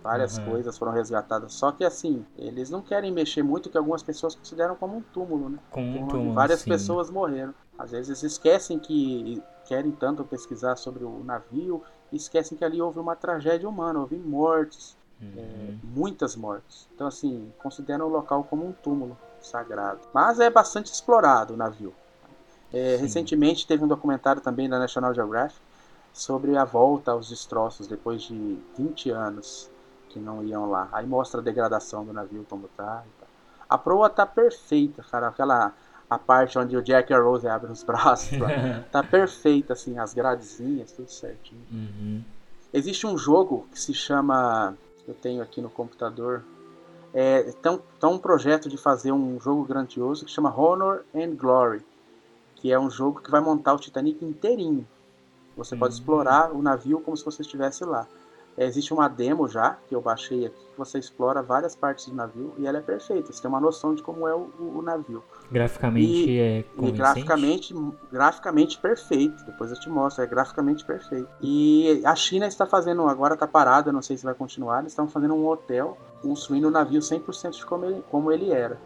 Várias 0.03 0.37
uhum. 0.37 0.45
coisas 0.45 0.77
foram 0.77 0.91
resgatadas. 0.91 1.53
Só 1.53 1.71
que 1.71 1.83
assim, 1.83 2.25
eles 2.35 2.69
não 2.69 2.81
querem 2.81 3.11
mexer 3.11 3.43
muito 3.43 3.69
que 3.69 3.77
algumas 3.77 4.01
pessoas 4.01 4.33
consideram 4.33 4.75
como 4.75 4.97
um 4.97 5.01
túmulo, 5.01 5.49
né? 5.49 5.59
Como 5.69 5.99
um 5.99 6.07
túmulo, 6.07 6.33
várias 6.33 6.61
sim. 6.61 6.69
pessoas 6.69 7.09
morreram. 7.09 7.53
Às 7.77 7.91
vezes 7.91 8.23
esquecem 8.23 8.79
que 8.79 9.41
querem 9.65 9.91
tanto 9.91 10.23
pesquisar 10.23 10.75
sobre 10.75 11.03
o 11.03 11.23
navio 11.23 11.83
e 12.11 12.15
esquecem 12.15 12.57
que 12.57 12.65
ali 12.65 12.81
houve 12.81 12.99
uma 12.99 13.15
tragédia 13.15 13.69
humana, 13.69 13.99
houve 13.99 14.17
mortes, 14.17 14.97
uhum. 15.21 15.33
é, 15.37 15.73
muitas 15.83 16.35
mortes. 16.35 16.89
Então 16.95 17.05
assim, 17.05 17.51
consideram 17.59 18.07
o 18.07 18.09
local 18.09 18.43
como 18.43 18.65
um 18.65 18.71
túmulo 18.71 19.15
sagrado. 19.45 19.99
Mas 20.13 20.39
é 20.39 20.49
bastante 20.49 20.91
explorado 20.91 21.53
o 21.53 21.57
navio. 21.57 21.93
É, 22.73 22.95
recentemente 22.95 23.67
teve 23.67 23.83
um 23.83 23.87
documentário 23.87 24.41
também 24.41 24.69
da 24.69 24.79
National 24.79 25.13
Geographic 25.13 25.59
sobre 26.13 26.55
a 26.55 26.63
volta 26.63 27.11
aos 27.11 27.29
destroços 27.29 27.87
depois 27.87 28.21
de 28.23 28.57
20 28.77 29.09
anos 29.11 29.69
que 30.09 30.19
não 30.19 30.43
iam 30.43 30.69
lá. 30.69 30.87
Aí 30.91 31.05
mostra 31.05 31.41
a 31.41 31.43
degradação 31.43 32.05
do 32.05 32.13
navio 32.13 32.45
como 32.49 32.67
tá. 32.69 33.03
A 33.69 33.77
proa 33.77 34.09
tá 34.09 34.25
perfeita, 34.25 35.03
cara. 35.09 35.27
Aquela 35.27 35.73
a 36.09 36.19
parte 36.19 36.59
onde 36.59 36.75
o 36.75 36.81
Jack 36.81 37.09
e 37.09 37.15
a 37.15 37.19
Rose 37.19 37.47
abrem 37.47 37.71
os 37.71 37.83
braços. 37.83 38.37
tá 38.91 39.01
perfeita, 39.01 39.71
assim, 39.71 39.97
as 39.97 40.13
gradezinhas, 40.13 40.91
tudo 40.91 41.09
certinho. 41.09 41.61
Uhum. 41.71 42.21
Existe 42.73 43.07
um 43.07 43.17
jogo 43.17 43.65
que 43.71 43.79
se 43.79 43.93
chama. 43.93 44.75
Eu 45.07 45.13
tenho 45.13 45.41
aqui 45.41 45.61
no 45.61 45.69
computador. 45.69 46.43
É, 47.13 47.43
tem, 47.43 47.79
tem 47.99 48.09
um 48.09 48.17
projeto 48.17 48.69
de 48.69 48.77
fazer 48.77 49.11
um 49.11 49.39
jogo 49.39 49.63
grandioso 49.63 50.25
que 50.25 50.31
chama 50.31 50.53
Honor 50.55 51.03
and 51.13 51.35
Glory. 51.35 51.85
Que 52.55 52.71
é 52.71 52.79
um 52.79 52.89
jogo 52.89 53.21
que 53.21 53.31
vai 53.31 53.41
montar 53.41 53.73
o 53.73 53.79
Titanic 53.79 54.23
inteirinho. 54.23 54.87
Você 55.57 55.73
uhum. 55.73 55.79
pode 55.79 55.93
explorar 55.93 56.51
o 56.51 56.61
navio 56.61 57.01
como 57.01 57.17
se 57.17 57.25
você 57.25 57.41
estivesse 57.41 57.83
lá. 57.83 58.07
É, 58.57 58.65
existe 58.65 58.93
uma 58.93 59.07
demo 59.07 59.47
já, 59.47 59.77
que 59.87 59.95
eu 59.95 60.01
baixei 60.01 60.45
aqui, 60.45 60.55
que 60.55 60.77
você 60.77 60.99
explora 60.99 61.41
várias 61.41 61.75
partes 61.75 62.07
do 62.07 62.15
navio 62.15 62.53
e 62.57 62.67
ela 62.67 62.77
é 62.77 62.81
perfeita. 62.81 63.31
Você 63.31 63.41
tem 63.41 63.49
uma 63.49 63.61
noção 63.61 63.95
de 63.95 64.03
como 64.03 64.27
é 64.27 64.35
o, 64.35 64.51
o 64.59 64.81
navio. 64.81 65.23
Graficamente 65.49 66.29
e, 66.29 66.39
é 66.39 66.65
e 66.77 66.91
graficamente, 66.91 67.73
graficamente 68.11 68.77
perfeito. 68.77 69.43
Depois 69.45 69.71
eu 69.71 69.79
te 69.79 69.89
mostro, 69.89 70.23
é 70.23 70.27
graficamente 70.27 70.83
perfeito. 70.85 71.29
E 71.41 72.01
a 72.05 72.15
China 72.15 72.45
está 72.45 72.65
fazendo, 72.65 73.07
agora 73.07 73.35
está 73.35 73.47
parada, 73.47 73.91
não 73.91 74.01
sei 74.01 74.17
se 74.17 74.25
vai 74.25 74.33
continuar, 74.33 74.79
eles 74.79 74.91
estão 74.91 75.07
fazendo 75.07 75.33
um 75.33 75.47
hotel 75.47 75.97
construindo 76.21 76.65
o 76.65 76.71
navio 76.71 76.99
100% 76.99 77.51
de 77.51 77.65
como 77.65 77.85
ele, 77.85 78.03
como 78.09 78.31
ele 78.31 78.51
era. 78.51 78.77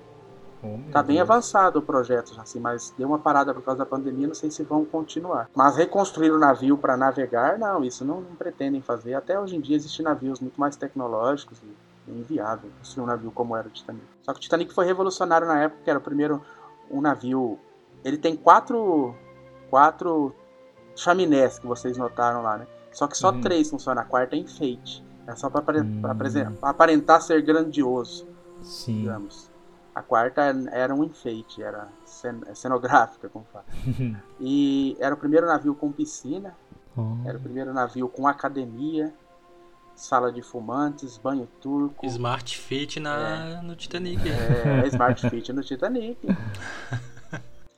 Oh, 0.64 0.80
tá 0.92 1.04
bem 1.04 1.18
Deus. 1.18 1.30
avançado 1.30 1.80
o 1.80 1.82
projeto, 1.82 2.34
assim, 2.40 2.60
mas 2.60 2.94
deu 2.98 3.08
uma 3.08 3.20
parada 3.20 3.54
por 3.54 3.62
causa 3.62 3.80
da 3.80 3.86
pandemia, 3.86 4.28
não 4.28 4.34
sei 4.34 4.50
se 4.50 4.64
vão 4.64 4.84
continuar. 4.84 5.50
Mas 5.54 5.76
reconstruir 5.76 6.32
o 6.32 6.40
navio 6.40 6.78
para 6.78 6.98
navegar, 6.98 7.60
não, 7.60 7.84
isso 7.84 8.04
não, 8.04 8.22
não, 8.22 8.36
pretendem 8.36 8.82
fazer. 8.82 9.14
Até 9.14 9.40
hoje 9.40 9.56
em 9.56 9.62
dia 9.62 9.76
existem 9.76 10.04
navios 10.04 10.40
muito 10.40 10.60
mais 10.60 10.76
tecnológicos 10.76 11.62
e 12.08 12.12
inviável 12.12 12.70
construir 12.80 13.04
um 13.04 13.08
navio 13.08 13.32
como 13.32 13.56
era 13.56 13.68
o 13.68 13.72
Titanic. 13.72 14.06
Só 14.24 14.34
que 14.34 14.40
o 14.40 14.42
Titanic 14.42 14.74
foi 14.74 14.86
revolucionário 14.86 15.48
na 15.48 15.60
época, 15.60 15.82
que 15.84 15.90
era 15.90 16.00
o 16.00 16.02
primeiro 16.02 16.42
um 16.90 17.02
navio. 17.02 17.60
Ele 18.04 18.18
tem 18.18 18.36
quatro 18.36 19.16
quatro 19.70 20.34
chaminés 20.96 21.60
que 21.60 21.68
vocês 21.68 21.98
notaram 21.98 22.42
lá, 22.42 22.58
né? 22.58 22.68
Só 22.92 23.08
que 23.08 23.18
só 23.18 23.32
uhum. 23.32 23.42
três 23.42 23.70
funcionam, 23.70 24.02
a 24.02 24.06
quarta 24.06 24.36
é 24.36 24.40
enfeite. 24.40 25.05
É 25.28 25.36
só 25.36 25.50
para 25.50 25.82
uhum. 25.82 26.02
aparentar 26.62 27.22
ser 27.22 27.42
grandioso, 27.42 28.28
Sim. 28.62 29.00
digamos. 29.00 29.50
A 29.94 30.02
quarta 30.02 30.42
era 30.72 30.94
um 30.94 31.04
enfeite, 31.04 31.64
era 31.64 31.88
cenográfica, 32.54 33.30
como 33.30 33.46
fala. 33.52 33.66
e 34.40 34.96
era 35.00 35.16
o 35.16 35.18
primeiro 35.18 35.48
navio 35.48 35.74
com 35.74 35.92
piscina, 35.92 36.54
oh. 36.98 37.18
era 37.26 37.38
o 37.38 37.42
primeiro 37.42 37.74
navio 37.74 38.10
com 38.10 38.28
academia, 38.28 39.14
sala 39.96 40.32
de 40.32 40.42
fumantes, 40.42 41.18
banho 41.18 41.48
turco. 41.62 42.06
Smart 42.06 42.58
Fit 42.58 43.00
na, 43.00 43.60
é, 43.60 43.62
no 43.62 43.76
Titanic. 43.76 44.22
É, 44.28 44.86
Smart 44.88 45.30
Fit 45.30 45.54
no 45.54 45.64
Titanic. 45.64 46.20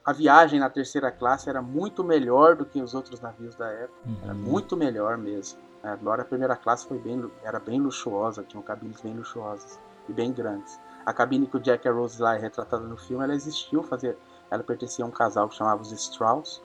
A 0.07 0.13
viagem 0.13 0.57
na 0.57 0.69
terceira 0.69 1.11
classe 1.11 1.49
era 1.49 1.61
muito 1.61 2.01
melhor 2.01 2.55
do 2.55 2.65
que 2.65 2.81
os 2.81 2.93
outros 2.93 3.19
navios 3.19 3.55
da 3.55 3.67
época. 3.67 3.99
Uhum. 4.05 4.17
Era 4.23 4.33
muito 4.33 4.77
melhor 4.77 5.17
mesmo. 5.17 5.59
Agora 5.83 6.21
a 6.21 6.25
primeira 6.25 6.55
classe 6.55 6.87
foi 6.87 6.97
bem, 6.97 7.29
era 7.43 7.59
bem 7.59 7.81
luxuosa, 7.81 8.41
tinham 8.41 8.63
cabines 8.63 9.01
bem 9.01 9.13
luxuosas 9.13 9.77
e 10.07 10.13
bem 10.13 10.31
grandes. 10.31 10.79
A 11.05 11.11
cabine 11.11 11.45
que 11.45 11.57
o 11.57 11.59
Jack 11.59 11.85
e 11.85 11.89
a 11.89 11.91
Rose 11.91 12.21
lá 12.21 12.35
é 12.35 12.39
retratada 12.39 12.85
no 12.85 12.95
filme, 12.95 13.21
ela 13.21 13.35
existiu, 13.35 13.83
fazia, 13.83 14.17
ela 14.49 14.63
pertencia 14.63 15.03
a 15.03 15.07
um 15.09 15.11
casal 15.11 15.49
que 15.49 15.55
chamava 15.55 15.81
os 15.81 15.91
Strauss. 15.91 16.61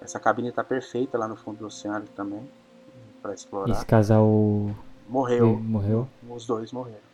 Essa 0.00 0.18
cabine 0.18 0.48
está 0.48 0.64
perfeita 0.64 1.18
lá 1.18 1.28
no 1.28 1.36
fundo 1.36 1.58
do 1.58 1.66
oceano 1.66 2.06
também, 2.16 2.50
para 3.20 3.34
explorar. 3.34 3.70
Esse 3.70 3.84
casal 3.84 4.26
morreu. 5.06 5.60
morreu? 5.60 6.08
Os 6.26 6.46
dois 6.46 6.72
morreram. 6.72 7.06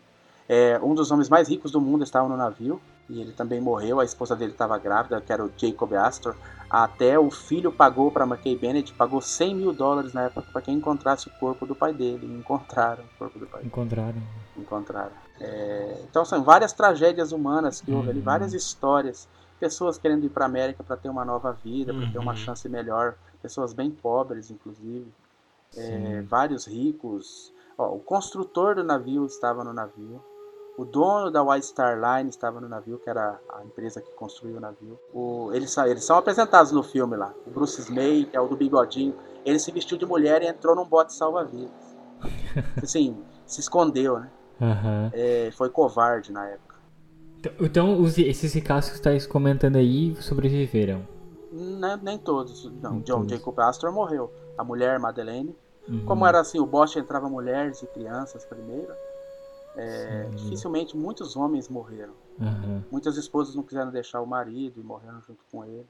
É, 0.48 0.78
um 0.80 0.94
dos 0.94 1.10
homens 1.10 1.28
mais 1.28 1.48
ricos 1.48 1.72
do 1.72 1.80
mundo 1.80 2.04
estava 2.04 2.28
no 2.28 2.36
navio 2.36 2.80
e 3.08 3.20
ele 3.20 3.32
também 3.32 3.60
morreu. 3.60 4.00
A 4.00 4.04
esposa 4.04 4.34
dele 4.34 4.52
estava 4.52 4.78
grávida, 4.78 5.20
que 5.20 5.32
era 5.32 5.44
o 5.44 5.50
Jacob 5.56 5.92
Astor. 5.94 6.34
Até 6.68 7.18
o 7.18 7.30
filho 7.30 7.70
pagou 7.70 8.10
para 8.10 8.26
McKay 8.26 8.56
Bennett, 8.56 8.92
pagou 8.94 9.20
100 9.20 9.54
mil 9.54 9.72
dólares 9.72 10.12
na 10.12 10.22
época 10.22 10.46
para 10.52 10.62
quem 10.62 10.76
encontrasse 10.76 11.28
o 11.28 11.30
corpo 11.38 11.66
do 11.66 11.74
pai 11.74 11.92
dele. 11.92 12.26
Encontraram 12.26 13.04
o 13.04 13.18
corpo 13.18 13.38
do 13.38 13.46
pai. 13.46 13.62
Encontraram. 13.64 14.22
Encontraram. 14.56 15.12
É, 15.40 16.02
então 16.08 16.24
são 16.24 16.42
várias 16.42 16.72
tragédias 16.72 17.32
humanas 17.32 17.80
que 17.80 17.92
houve 17.92 18.10
ali, 18.10 18.18
uhum. 18.18 18.24
várias 18.24 18.52
histórias. 18.54 19.28
Pessoas 19.60 19.98
querendo 19.98 20.24
ir 20.24 20.30
para 20.30 20.46
América 20.46 20.82
para 20.82 20.96
ter 20.96 21.08
uma 21.08 21.24
nova 21.24 21.52
vida, 21.52 21.92
para 21.94 22.10
ter 22.10 22.18
uma 22.18 22.32
uhum. 22.32 22.38
chance 22.38 22.68
melhor. 22.68 23.14
Pessoas 23.40 23.72
bem 23.72 23.90
pobres, 23.90 24.50
inclusive. 24.50 25.06
É, 25.76 26.22
vários 26.22 26.66
ricos. 26.66 27.52
Ó, 27.76 27.94
o 27.94 27.98
construtor 27.98 28.76
do 28.76 28.84
navio 28.84 29.26
estava 29.26 29.62
no 29.62 29.72
navio. 29.72 30.22
O 30.76 30.84
dono 30.84 31.30
da 31.30 31.42
White 31.42 31.66
Star 31.66 31.96
Line 31.96 32.28
estava 32.28 32.60
no 32.60 32.68
navio, 32.68 32.98
que 32.98 33.08
era 33.08 33.38
a 33.48 33.64
empresa 33.64 34.00
que 34.00 34.10
construiu 34.12 34.56
o 34.56 34.60
navio. 34.60 34.98
O, 35.12 35.50
eles, 35.52 35.76
eles 35.78 36.04
são 36.04 36.16
apresentados 36.16 36.72
no 36.72 36.82
filme 36.82 37.16
lá. 37.16 37.32
O 37.46 37.50
Bruce 37.50 37.80
Smay, 37.80 38.24
que 38.24 38.36
é 38.36 38.40
o 38.40 38.48
do 38.48 38.56
bigodinho, 38.56 39.14
ele 39.44 39.58
se 39.58 39.70
vestiu 39.70 39.96
de 39.96 40.04
mulher 40.04 40.42
e 40.42 40.46
entrou 40.46 40.74
num 40.74 40.84
bote 40.84 41.12
salva-vidas. 41.14 41.70
Assim, 42.82 43.16
se 43.46 43.60
escondeu, 43.60 44.18
né? 44.18 44.30
Uhum. 44.60 45.10
É, 45.12 45.50
foi 45.52 45.68
covarde 45.70 46.32
na 46.32 46.46
época. 46.48 46.74
Então, 47.38 47.52
então 47.60 48.00
os, 48.00 48.18
esses 48.18 48.52
ricaços 48.52 48.98
que 48.98 49.08
está 49.08 49.28
comentando 49.30 49.76
aí 49.76 50.16
sobreviveram? 50.16 51.06
Nem, 51.52 51.96
nem 52.02 52.18
todos. 52.18 52.64
Não, 52.82 53.00
John 53.00 53.18
todos. 53.18 53.30
Jacob 53.30 53.60
Astor 53.60 53.92
morreu. 53.92 54.32
A 54.58 54.64
mulher, 54.64 54.98
Madeleine. 54.98 55.54
Uhum. 55.88 56.04
Como 56.04 56.26
era 56.26 56.40
assim, 56.40 56.58
o 56.58 56.66
bote 56.66 56.98
entrava 56.98 57.28
mulheres 57.28 57.82
e 57.82 57.86
crianças 57.86 58.44
primeiro. 58.44 58.92
É, 59.76 60.28
dificilmente 60.34 60.96
muitos 60.96 61.36
homens 61.36 61.68
morreram. 61.68 62.14
Uhum. 62.38 62.82
Muitas 62.90 63.16
esposas 63.16 63.54
não 63.54 63.62
quiseram 63.62 63.90
deixar 63.90 64.20
o 64.20 64.26
marido 64.26 64.80
e 64.80 64.84
morreram 64.84 65.20
junto 65.20 65.44
com 65.50 65.64
ele. 65.64 65.86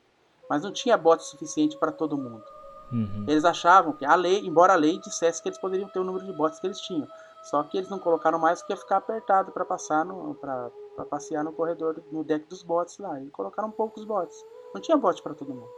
Mas 0.49 0.62
não 0.62 0.73
tinha 0.73 0.97
bote 0.97 1.25
suficiente 1.25 1.77
para 1.77 1.92
todo 1.92 2.16
mundo. 2.16 2.44
Uhum. 2.92 3.25
Eles 3.27 3.44
achavam 3.44 3.92
que 3.92 4.05
a 4.05 4.14
lei, 4.14 4.47
embora 4.47 4.75
a 4.75 4.77
lei 4.77 4.99
dissesse 4.99 5.42
que 5.42 5.49
eles 5.49 5.59
poderiam 5.59 5.88
ter 5.88 5.99
o 5.99 6.05
número 6.05 6.25
de 6.25 6.33
botes 6.33 6.61
que 6.61 6.66
eles 6.66 6.81
tinham, 6.81 7.09
só 7.44 7.62
que 7.62 7.77
eles 7.77 7.90
não 7.90 7.99
colocaram 7.99 8.38
mais 8.38 8.61
porque 8.61 8.73
ia 8.73 8.77
ficar 8.77 8.99
apertado 8.99 9.53
para 9.53 9.64
passar 9.64 10.05
no 10.05 10.35
para 10.35 10.70
passear 11.11 11.42
no 11.42 11.53
corredor 11.53 12.01
no 12.12 12.23
deck 12.23 12.47
dos 12.49 12.62
botes 12.62 12.99
lá. 12.99 13.20
E 13.20 13.27
colocaram 13.31 13.70
poucos 13.70 14.05
botes. 14.05 14.37
Não 14.75 14.81
tinha 14.81 14.97
bote 14.97 15.23
para 15.23 15.35
todo 15.35 15.53
mundo. 15.53 15.68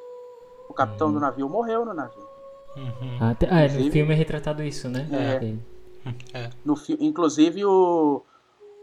O 0.68 0.74
capitão 0.74 1.08
uhum. 1.08 1.14
do 1.14 1.20
navio 1.20 1.48
morreu 1.48 1.84
no 1.84 1.94
navio. 1.94 2.28
Uhum. 2.76 3.18
Ah, 3.20 3.34
ah, 3.50 3.68
no 3.72 3.90
filme 3.90 4.12
é 4.12 4.16
retratado 4.16 4.62
isso, 4.62 4.88
né? 4.88 5.08
É. 5.10 5.46
é. 5.46 5.56
No 6.64 6.76
fi 6.76 6.96
inclusive 7.00 7.64
o, 7.64 8.22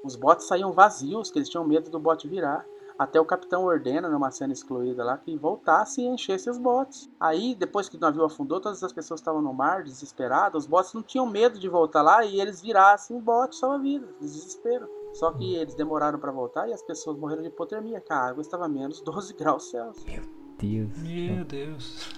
os 0.04 0.16
botes 0.16 0.48
saíam 0.48 0.72
vazios, 0.72 1.32
que 1.32 1.40
eles 1.40 1.50
tinham 1.50 1.66
medo 1.66 1.90
do 1.90 2.00
bote 2.00 2.28
virar. 2.28 2.66
Até 2.98 3.20
o 3.20 3.26
capitão 3.26 3.64
ordena, 3.64 4.08
numa 4.08 4.30
cena 4.30 4.54
excluída 4.54 5.04
lá, 5.04 5.18
que 5.18 5.36
voltasse 5.36 6.02
e 6.02 6.06
enchesse 6.06 6.50
os 6.50 6.60
botes. 6.60 7.10
Aí, 7.20 7.56
depois 7.56 7.90
que 7.90 7.98
o 7.98 8.00
navio 8.00 8.24
afundou, 8.24 8.62
todas 8.62 8.84
as 8.84 8.94
pessoas 8.94 9.20
estavam 9.20 9.42
no 9.42 9.52
mar, 9.52 9.84
desesperadas. 9.84 10.64
Os 10.64 10.70
botes 10.70 10.94
não 10.94 11.02
tinham 11.02 11.26
medo 11.26 11.58
de 11.58 11.68
voltar 11.68 12.04
lá 12.04 12.24
e 12.24 12.40
eles 12.40 12.62
virassem 12.62 13.18
o 13.18 13.20
bote 13.20 13.56
salva-vidas, 13.56 14.10
desespero. 14.20 14.88
Só 15.14 15.32
que 15.32 15.56
eles 15.56 15.74
demoraram 15.74 16.20
para 16.20 16.32
voltar 16.32 16.68
e 16.68 16.74
as 16.74 16.84
pessoas 16.84 17.18
morreram 17.18 17.42
de 17.42 17.48
hipotermia, 17.48 18.00
que 18.00 18.14
a 18.14 18.18
água 18.18 18.42
estava 18.42 18.68
menos 18.68 19.02
12 19.06 19.34
graus 19.34 19.70
Celsius. 19.72 20.06
Meu 20.06 20.24
Deus. 20.60 20.98
Meu 20.98 21.46
Deus. 21.46 22.10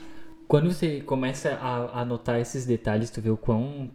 Quando 0.48 0.72
você 0.72 1.02
começa 1.02 1.54
a, 1.56 2.02
a 2.02 2.06
notar 2.06 2.39
esses 2.39 2.65
detalhes, 2.65 3.10
tu 3.10 3.22
vê 3.22 3.30
o 3.30 3.38
quão 3.38 3.89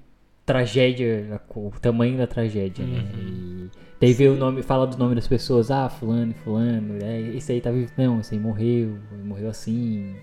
tragédia, 0.44 1.40
o 1.54 1.70
tamanho 1.80 2.18
da 2.18 2.26
tragédia, 2.26 2.84
né? 2.84 2.98
uhum. 3.14 3.64
né? 3.64 3.70
Daí 4.00 4.14
vê 4.14 4.28
o 4.28 4.36
nome, 4.36 4.62
fala 4.62 4.86
do 4.86 4.96
nome 4.96 5.14
das 5.14 5.28
pessoas, 5.28 5.70
ah, 5.70 5.88
fulano, 5.88 6.32
fulano, 6.32 6.96
é, 7.02 7.20
esse 7.20 7.52
aí 7.52 7.60
tá 7.60 7.70
vivo. 7.70 7.92
Não, 7.98 8.20
esse 8.20 8.34
aí 8.34 8.40
morreu, 8.40 8.98
morreu 9.22 9.50
assim. 9.50 10.16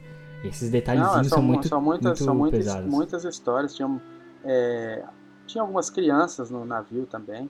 E 0.44 0.48
esses 0.48 0.72
detalhezinhos 0.72 1.16
Não, 1.16 1.24
são, 1.24 1.38
são, 1.38 1.42
muito, 1.44 1.68
são 1.68 1.82
muitas, 1.82 2.06
muito 2.06 2.24
são 2.24 2.36
muitas, 2.36 2.60
pesados. 2.60 2.90
muitas 2.90 3.24
histórias. 3.24 3.76
Tinha, 3.76 4.02
é, 4.44 5.04
tinha 5.46 5.62
algumas 5.62 5.92
crianças 5.92 6.50
no 6.50 6.66
navio 6.66 7.06
também. 7.06 7.50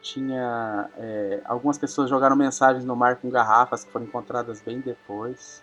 Tinha 0.00 0.88
é, 0.96 1.40
algumas 1.44 1.76
pessoas 1.76 2.08
jogaram 2.08 2.36
mensagens 2.36 2.84
no 2.84 2.94
mar 2.94 3.16
com 3.16 3.28
garrafas 3.28 3.84
que 3.84 3.90
foram 3.90 4.06
encontradas 4.06 4.62
bem 4.62 4.80
depois. 4.80 5.62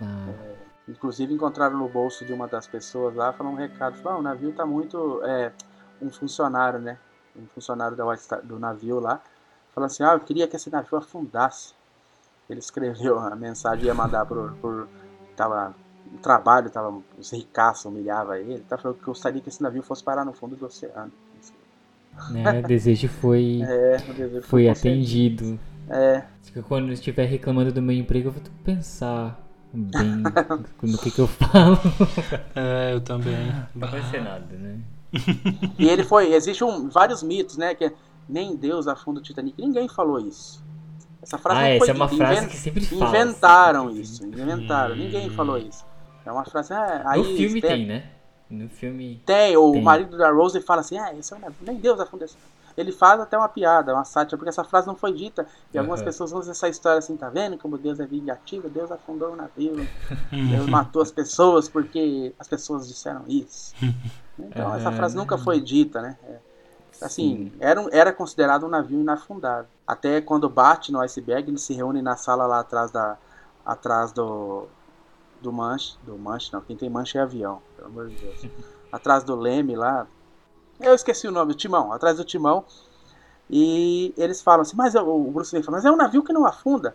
Ah. 0.00 0.28
É, 0.30 0.54
inclusive 0.88 1.32
encontraram 1.32 1.76
no 1.76 1.88
bolso 1.88 2.24
de 2.24 2.32
uma 2.32 2.48
das 2.48 2.66
pessoas 2.66 3.14
lá, 3.14 3.32
falando 3.32 3.54
um 3.54 3.56
recado, 3.56 3.98
falou, 3.98 4.18
ah, 4.18 4.20
o 4.20 4.22
navio 4.22 4.52
tá 4.52 4.64
muito. 4.64 5.20
É, 5.24 5.52
um 6.00 6.10
funcionário, 6.10 6.78
né? 6.78 6.96
Um 7.36 7.46
funcionário 7.46 7.96
da, 7.96 8.04
do 8.42 8.58
navio 8.58 9.00
lá, 9.00 9.20
falou 9.74 9.86
assim, 9.86 10.02
ah, 10.02 10.12
eu 10.12 10.20
queria 10.20 10.46
que 10.46 10.56
esse 10.56 10.70
navio 10.70 10.98
afundasse. 10.98 11.74
Ele 12.48 12.60
escreveu 12.60 13.18
a 13.18 13.36
mensagem 13.36 13.84
ia 13.84 13.94
mandar 13.94 14.24
por. 14.24 14.54
por 14.60 14.88
tava, 15.36 15.74
o 16.12 16.18
trabalho, 16.18 16.70
tava, 16.70 17.02
os 17.18 17.30
ricaços 17.30 17.84
humilhavam 17.84 18.34
ele, 18.34 18.60
tá 18.60 18.78
falando 18.78 18.96
que 18.96 19.04
gostaria 19.04 19.42
que 19.42 19.50
esse 19.50 19.62
navio 19.62 19.82
fosse 19.82 20.02
parar 20.02 20.24
no 20.24 20.32
fundo 20.32 20.56
do 20.56 20.64
oceano. 20.64 21.12
Né? 22.30 22.60
O 22.60 22.66
desejo 22.66 23.08
foi, 23.08 23.60
é, 23.68 23.96
o 24.08 24.14
desejo 24.14 24.40
foi, 24.46 24.64
foi 24.64 24.68
atendido. 24.70 25.60
É. 25.90 26.24
Quando 26.66 26.88
eu 26.88 26.94
estiver 26.94 27.26
reclamando 27.26 27.70
do 27.70 27.82
meu 27.82 27.94
emprego, 27.94 28.28
eu 28.28 28.32
vou 28.32 28.42
pensar 28.64 29.38
bem 29.72 30.22
no 30.82 30.98
que, 30.98 31.10
que 31.10 31.20
eu 31.20 31.26
falo. 31.26 31.78
É, 32.54 32.94
eu 32.94 33.00
também. 33.00 33.52
Não 33.74 33.88
vai 33.88 34.02
ser 34.10 34.22
nada, 34.22 34.46
né? 34.56 34.78
e 35.78 35.88
ele 35.88 36.04
foi. 36.04 36.32
Existem 36.32 36.66
um, 36.66 36.88
vários 36.88 37.22
mitos, 37.22 37.56
né? 37.56 37.74
Que 37.74 37.92
nem 38.28 38.56
Deus 38.56 38.86
afunda 38.86 39.20
o 39.20 39.22
Titanic. 39.22 39.60
Ninguém 39.60 39.88
falou 39.88 40.20
isso. 40.20 40.62
Essa 41.22 41.38
frase 41.38 41.60
ah, 41.60 41.62
não 41.62 41.78
foi 41.78 41.88
essa 41.88 41.90
é 41.90 41.94
uma 41.94 42.08
frase 42.08 42.48
que 42.48 42.56
sempre 42.56 42.84
fala. 42.84 43.08
Inventaram 43.08 43.90
isso, 43.90 44.24
inventaram. 44.24 44.94
Hum. 44.94 44.98
Ninguém 44.98 45.30
falou 45.30 45.58
isso. 45.58 45.84
É 46.24 46.32
uma 46.32 46.44
frase. 46.44 46.72
É, 46.72 47.02
aí, 47.04 47.18
no 47.18 47.36
filme 47.36 47.60
tem, 47.60 47.70
tem, 47.70 47.86
né? 47.86 48.10
No 48.48 48.68
filme. 48.68 49.22
Tem, 49.26 49.56
o 49.56 49.72
tem. 49.72 49.82
marido 49.82 50.16
da 50.16 50.30
Rose 50.30 50.60
fala 50.60 50.80
assim: 50.80 50.98
ah, 50.98 51.14
esse 51.14 51.32
é 51.32 51.36
um 51.36 51.40
nem 51.62 51.76
Deus 51.76 52.00
afunda 52.00 52.24
esse 52.24 52.36
ele 52.78 52.92
faz 52.92 53.20
até 53.20 53.36
uma 53.36 53.48
piada, 53.48 53.92
uma 53.92 54.04
sátira, 54.04 54.38
porque 54.38 54.48
essa 54.48 54.62
frase 54.62 54.86
não 54.86 54.94
foi 54.94 55.12
dita. 55.12 55.46
E 55.72 55.76
uhum. 55.76 55.82
algumas 55.82 56.00
pessoas 56.00 56.32
usam 56.32 56.52
essa 56.52 56.68
história 56.68 56.98
assim, 56.98 57.16
tá 57.16 57.28
vendo 57.28 57.58
como 57.58 57.76
Deus 57.76 57.98
é 57.98 58.06
vingativo? 58.06 58.68
Deus 58.68 58.92
afundou 58.92 59.32
o 59.32 59.36
navio, 59.36 59.74
Deus 60.30 60.66
matou 60.68 61.02
as 61.02 61.10
pessoas 61.10 61.68
porque 61.68 62.32
as 62.38 62.46
pessoas 62.46 62.86
disseram 62.86 63.24
isso. 63.26 63.74
Então, 64.40 64.72
essa 64.72 64.92
frase 64.92 65.16
nunca 65.16 65.36
foi 65.36 65.60
dita, 65.60 66.00
né? 66.00 66.16
É, 66.22 66.38
assim, 67.02 67.50
era, 67.58 67.84
era 67.90 68.12
considerado 68.12 68.66
um 68.66 68.68
navio 68.68 69.00
inafundável. 69.00 69.66
Até 69.84 70.20
quando 70.20 70.48
bate 70.48 70.92
no 70.92 71.00
iceberg, 71.00 71.50
eles 71.50 71.62
se 71.62 71.74
reúnem 71.74 72.04
na 72.04 72.16
sala 72.16 72.46
lá 72.46 72.60
atrás 72.60 72.92
da 72.92 73.18
atrás 73.66 74.12
do 74.12 74.68
do 75.42 75.52
manche, 75.52 75.96
do 76.04 76.16
manche 76.16 76.52
não, 76.52 76.60
quem 76.60 76.76
tem 76.76 76.88
manche 76.88 77.18
é 77.18 77.20
avião, 77.20 77.60
pelo 77.74 77.88
amor 77.88 78.08
de 78.08 78.14
Deus. 78.14 78.46
atrás 78.92 79.24
do 79.24 79.34
leme 79.34 79.74
lá, 79.74 80.06
eu 80.80 80.94
esqueci 80.94 81.26
o 81.26 81.32
nome, 81.32 81.52
o 81.52 81.54
Timão, 81.54 81.92
atrás 81.92 82.16
do 82.16 82.24
Timão. 82.24 82.64
E 83.50 84.12
eles 84.16 84.42
falam 84.42 84.62
assim, 84.62 84.76
mas 84.76 84.94
o 84.94 85.30
Bruce 85.30 85.54
Lee 85.54 85.64
fala, 85.64 85.78
mas 85.78 85.84
é 85.84 85.90
um 85.90 85.96
navio 85.96 86.22
que 86.22 86.32
não 86.32 86.44
afunda. 86.44 86.94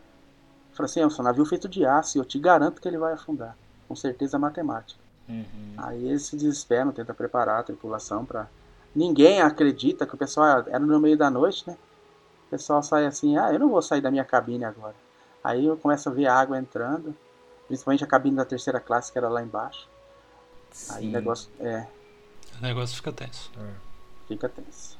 Eu 0.69 0.75
falo 0.77 0.85
assim, 0.85 1.01
é 1.01 1.07
um 1.07 1.23
navio 1.23 1.45
feito 1.45 1.67
de 1.67 1.85
aço 1.85 2.17
e 2.17 2.19
eu 2.19 2.25
te 2.25 2.37
garanto 2.37 2.81
que 2.81 2.87
ele 2.87 2.97
vai 2.97 3.13
afundar. 3.13 3.57
Com 3.87 3.95
certeza 3.95 4.37
matemática. 4.37 4.99
Uhum. 5.27 5.73
Aí 5.77 6.07
eles 6.07 6.23
se 6.23 6.35
desesperam, 6.35 6.91
tentam 6.91 7.15
preparar 7.15 7.59
a 7.59 7.63
tripulação 7.63 8.25
para 8.25 8.47
Ninguém 8.95 9.41
acredita 9.41 10.05
que 10.05 10.13
o 10.13 10.17
pessoal 10.17 10.63
era 10.67 10.79
no 10.79 10.99
meio 10.99 11.17
da 11.17 11.29
noite, 11.29 11.63
né? 11.67 11.75
O 12.47 12.49
pessoal 12.51 12.83
sai 12.83 13.05
assim, 13.05 13.37
ah, 13.37 13.51
eu 13.51 13.59
não 13.59 13.69
vou 13.69 13.81
sair 13.81 14.01
da 14.01 14.11
minha 14.11 14.23
cabine 14.23 14.63
agora. 14.63 14.95
Aí 15.43 15.65
eu 15.65 15.75
começo 15.75 16.07
a 16.07 16.11
ver 16.11 16.27
a 16.27 16.35
água 16.35 16.59
entrando, 16.59 17.15
principalmente 17.67 18.03
a 18.03 18.07
cabine 18.07 18.35
da 18.35 18.45
terceira 18.45 18.79
classe 18.79 19.11
que 19.11 19.17
era 19.17 19.27
lá 19.27 19.41
embaixo. 19.41 19.89
Sim. 20.71 20.93
Aí 20.95 21.07
o 21.07 21.11
negócio, 21.11 21.49
é, 21.59 21.87
o 22.59 22.61
negócio 22.61 22.95
fica 22.95 23.11
tenso. 23.11 23.51
É. 23.57 23.69
Fica 24.27 24.49
tenso. 24.49 24.97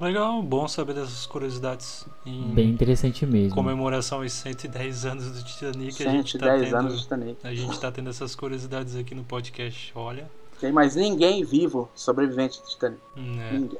Legal, 0.00 0.42
bom 0.42 0.66
saber 0.66 0.94
dessas 0.94 1.26
curiosidades. 1.26 2.06
Bem 2.24 2.70
interessante 2.70 3.26
mesmo. 3.26 3.54
Comemoração 3.54 4.22
aos 4.22 4.32
110 4.32 5.04
anos 5.04 5.30
do 5.30 5.44
Titanic. 5.44 5.92
110 5.92 6.08
a 6.08 6.16
gente 6.16 6.38
tá 6.38 6.58
tendo, 6.58 6.76
anos 6.76 6.94
do 6.94 7.00
Titanic. 7.02 7.46
A 7.46 7.54
gente 7.54 7.80
tá 7.80 7.92
tendo 7.92 8.08
essas 8.08 8.34
curiosidades 8.34 8.96
aqui 8.96 9.14
no 9.14 9.24
podcast, 9.24 9.92
olha. 9.94 10.30
Tem 10.58 10.72
mais 10.72 10.96
ninguém 10.96 11.44
vivo 11.44 11.90
sobrevivente 11.94 12.62
do 12.62 12.68
Titanic. 12.68 13.02
É. 13.14 13.52
Ninguém. 13.52 13.78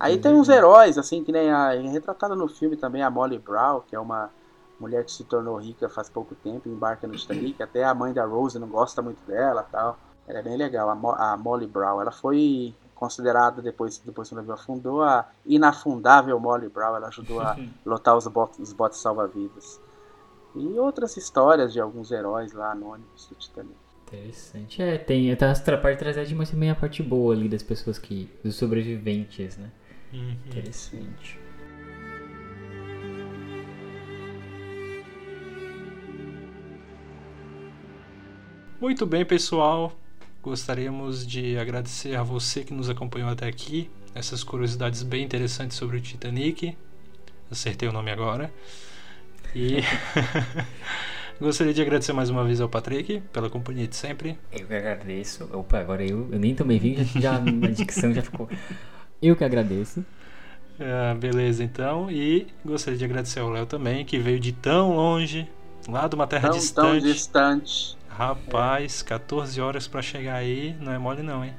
Aí 0.00 0.18
tem 0.18 0.34
uns 0.34 0.48
heróis, 0.48 0.98
assim, 0.98 1.22
que 1.22 1.30
nem 1.30 1.50
a. 1.50 1.70
Retratada 1.70 2.34
no 2.34 2.48
filme 2.48 2.76
também 2.76 3.02
a 3.02 3.10
Molly 3.10 3.38
Brown, 3.38 3.82
que 3.88 3.94
é 3.94 4.00
uma 4.00 4.30
mulher 4.78 5.04
que 5.04 5.12
se 5.12 5.22
tornou 5.22 5.56
rica 5.56 5.88
faz 5.88 6.08
pouco 6.08 6.34
tempo, 6.34 6.68
embarca 6.68 7.06
no 7.06 7.14
Titanic. 7.16 7.62
Até 7.62 7.84
a 7.84 7.94
mãe 7.94 8.12
da 8.12 8.24
Rose 8.24 8.58
não 8.58 8.68
gosta 8.68 9.00
muito 9.00 9.24
dela 9.24 9.66
tal. 9.70 9.96
Ela 10.28 10.40
é 10.40 10.42
bem 10.42 10.56
legal, 10.56 10.90
a, 10.90 10.94
Mo 10.94 11.12
a 11.12 11.36
Molly 11.38 11.66
Brown. 11.66 12.02
Ela 12.02 12.12
foi 12.12 12.74
considerada, 12.94 13.62
depois, 13.62 13.98
depois 13.98 14.28
que 14.28 14.34
o 14.34 14.36
navio 14.36 14.52
afundou, 14.52 15.02
a 15.02 15.26
inafundável 15.46 16.38
Molly 16.38 16.68
Brown. 16.68 16.96
Ela 16.96 17.08
ajudou 17.08 17.40
a 17.40 17.56
lotar 17.84 18.14
os 18.14 18.26
botes, 18.26 18.58
os 18.58 18.72
botes 18.74 18.98
salva-vidas. 18.98 19.80
E 20.54 20.78
outras 20.78 21.16
histórias 21.16 21.72
de 21.72 21.80
alguns 21.80 22.10
heróis 22.10 22.52
lá 22.52 22.72
anônimos 22.72 23.26
do 23.26 23.34
Titanic. 23.36 23.74
Interessante. 24.06 24.82
É, 24.82 24.98
tem 24.98 25.34
tá 25.36 25.50
a 25.50 25.76
parte 25.76 25.98
tragédia, 25.98 26.36
mas 26.36 26.50
também 26.50 26.70
a 26.70 26.74
parte 26.74 27.02
boa 27.02 27.34
ali 27.34 27.48
das 27.48 27.62
pessoas 27.62 27.98
que. 27.98 28.30
dos 28.44 28.56
sobreviventes, 28.56 29.56
né? 29.56 29.70
Uhum. 30.12 30.36
Interessante. 30.46 31.38
Muito 38.80 39.04
bem, 39.04 39.24
pessoal. 39.24 39.92
Gostaríamos 40.48 41.26
de 41.26 41.58
agradecer 41.58 42.16
a 42.16 42.22
você 42.22 42.64
que 42.64 42.72
nos 42.72 42.88
acompanhou 42.88 43.28
até 43.28 43.46
aqui. 43.46 43.90
Essas 44.14 44.42
curiosidades 44.42 45.02
bem 45.02 45.22
interessantes 45.22 45.76
sobre 45.76 45.98
o 45.98 46.00
Titanic. 46.00 46.74
Acertei 47.50 47.86
o 47.86 47.92
nome 47.92 48.10
agora. 48.10 48.50
E 49.54 49.82
gostaria 51.38 51.74
de 51.74 51.82
agradecer 51.82 52.14
mais 52.14 52.30
uma 52.30 52.44
vez 52.44 52.62
ao 52.62 52.68
Patrick 52.68 53.20
pela 53.30 53.50
companhia 53.50 53.86
de 53.86 53.94
sempre. 53.94 54.38
Eu 54.50 54.66
que 54.66 54.72
agradeço. 54.72 55.50
Opa, 55.52 55.80
agora 55.80 56.02
eu, 56.02 56.26
eu 56.32 56.38
nem 56.38 56.54
tomei 56.54 56.78
vinho, 56.78 57.04
já, 57.04 57.20
já 57.20 57.34
a 57.36 57.70
dicção 57.70 58.14
já 58.14 58.22
ficou. 58.22 58.48
Eu 59.20 59.36
que 59.36 59.44
agradeço. 59.44 60.02
Ah, 60.80 61.14
beleza, 61.14 61.62
então. 61.62 62.10
E 62.10 62.46
gostaria 62.64 62.98
de 62.98 63.04
agradecer 63.04 63.40
ao 63.40 63.50
Léo 63.50 63.66
também, 63.66 64.02
que 64.02 64.18
veio 64.18 64.40
de 64.40 64.52
tão 64.52 64.96
longe, 64.96 65.46
lá 65.86 66.08
de 66.08 66.14
uma 66.14 66.26
terra 66.26 66.48
tão, 66.48 66.58
distante. 66.58 67.02
Tão 67.02 67.12
distante. 67.12 67.97
Rapaz, 68.18 69.00
14 69.00 69.60
horas 69.60 69.86
para 69.86 70.02
chegar 70.02 70.34
aí 70.34 70.76
não 70.80 70.90
é 70.90 70.98
mole 70.98 71.22
não, 71.22 71.44
hein? 71.44 71.54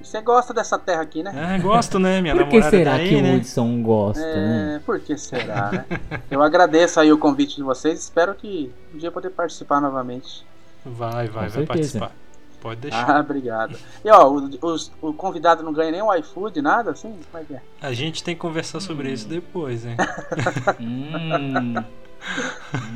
Você 0.00 0.22
gosta 0.22 0.54
dessa 0.54 0.78
terra 0.78 1.02
aqui, 1.02 1.22
né? 1.22 1.54
É, 1.54 1.58
gosto, 1.58 1.98
né? 1.98 2.22
Minha 2.22 2.34
por 2.34 2.48
que 2.48 2.62
será 2.62 2.92
daí, 2.92 3.10
que 3.10 3.20
né? 3.20 3.34
o 3.34 3.36
Hudson 3.36 3.82
gosta, 3.82 4.24
é, 4.24 4.36
né? 4.36 4.82
Por 4.86 4.98
que 4.98 5.18
será, 5.18 5.70
né? 5.72 5.84
Eu 6.30 6.42
agradeço 6.42 6.98
aí 6.98 7.12
o 7.12 7.18
convite 7.18 7.56
de 7.56 7.62
vocês. 7.62 8.00
Espero 8.00 8.34
que 8.34 8.72
um 8.94 8.96
dia 8.96 9.12
poder 9.12 9.28
participar 9.28 9.82
novamente. 9.82 10.46
Vai, 10.82 11.28
vai, 11.28 11.50
vai 11.50 11.66
participar. 11.66 12.12
Pode 12.58 12.80
deixar. 12.80 13.10
Ah, 13.10 13.20
obrigado. 13.20 13.78
E 14.02 14.10
ó, 14.10 14.30
o, 14.30 14.48
o, 14.48 15.08
o 15.10 15.12
convidado 15.12 15.62
não 15.62 15.74
ganha 15.74 15.90
nem 15.90 16.00
um 16.00 16.14
iFood, 16.14 16.62
nada 16.62 16.92
assim? 16.92 17.14
Como 17.30 17.42
é 17.42 17.46
que 17.46 17.52
é? 17.52 17.60
A 17.82 17.92
gente 17.92 18.24
tem 18.24 18.34
que 18.34 18.40
conversar 18.40 18.80
sobre 18.80 19.10
hum. 19.10 19.12
isso 19.12 19.28
depois, 19.28 19.84
hein? 19.84 19.96
hum. 20.80 21.74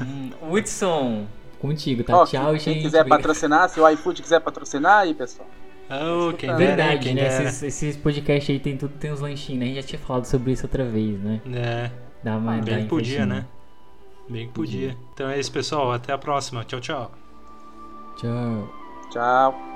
hum. 0.00 0.30
Hudson, 0.50 1.26
contigo, 1.60 2.02
tá? 2.02 2.16
Ó, 2.16 2.26
Tchau, 2.26 2.50
quem, 2.50 2.58
gente. 2.58 2.74
Quem 2.74 2.82
quiser 2.82 3.06
patrocinar, 3.06 3.68
se 3.68 3.80
o 3.80 3.88
iFood 3.88 4.22
quiser 4.22 4.40
patrocinar 4.40 5.00
aí, 5.00 5.14
pessoal. 5.14 5.48
Oh, 5.90 6.32
quem 6.32 6.54
Verdade, 6.54 7.00
quem 7.00 7.14
né? 7.14 7.26
Esses, 7.26 7.62
esses 7.64 7.96
podcasts 7.96 8.48
aí 8.48 8.60
tem 8.60 8.76
tudo, 8.76 8.94
tem 8.96 9.12
uns 9.12 9.20
lanchinhos, 9.20 9.58
né? 9.58 9.64
A 9.64 9.68
gente 9.68 9.82
já 9.82 9.88
tinha 9.88 9.98
falado 9.98 10.24
sobre 10.24 10.52
isso 10.52 10.64
outra 10.64 10.84
vez, 10.84 11.18
né? 11.20 11.40
É. 11.52 11.90
Dá 12.22 12.36
uma, 12.36 12.58
Bem 12.58 12.76
dá 12.76 12.82
que 12.82 12.88
podia, 12.88 13.26
né? 13.26 13.44
Bem 14.28 14.46
que 14.46 14.52
podia. 14.52 14.96
Então 15.12 15.28
é 15.28 15.40
isso, 15.40 15.50
pessoal. 15.50 15.92
Até 15.92 16.12
a 16.12 16.18
próxima. 16.18 16.64
Tchau, 16.64 16.80
tchau. 16.80 17.10
Tchau. 18.16 18.68
Tchau. 19.10 19.69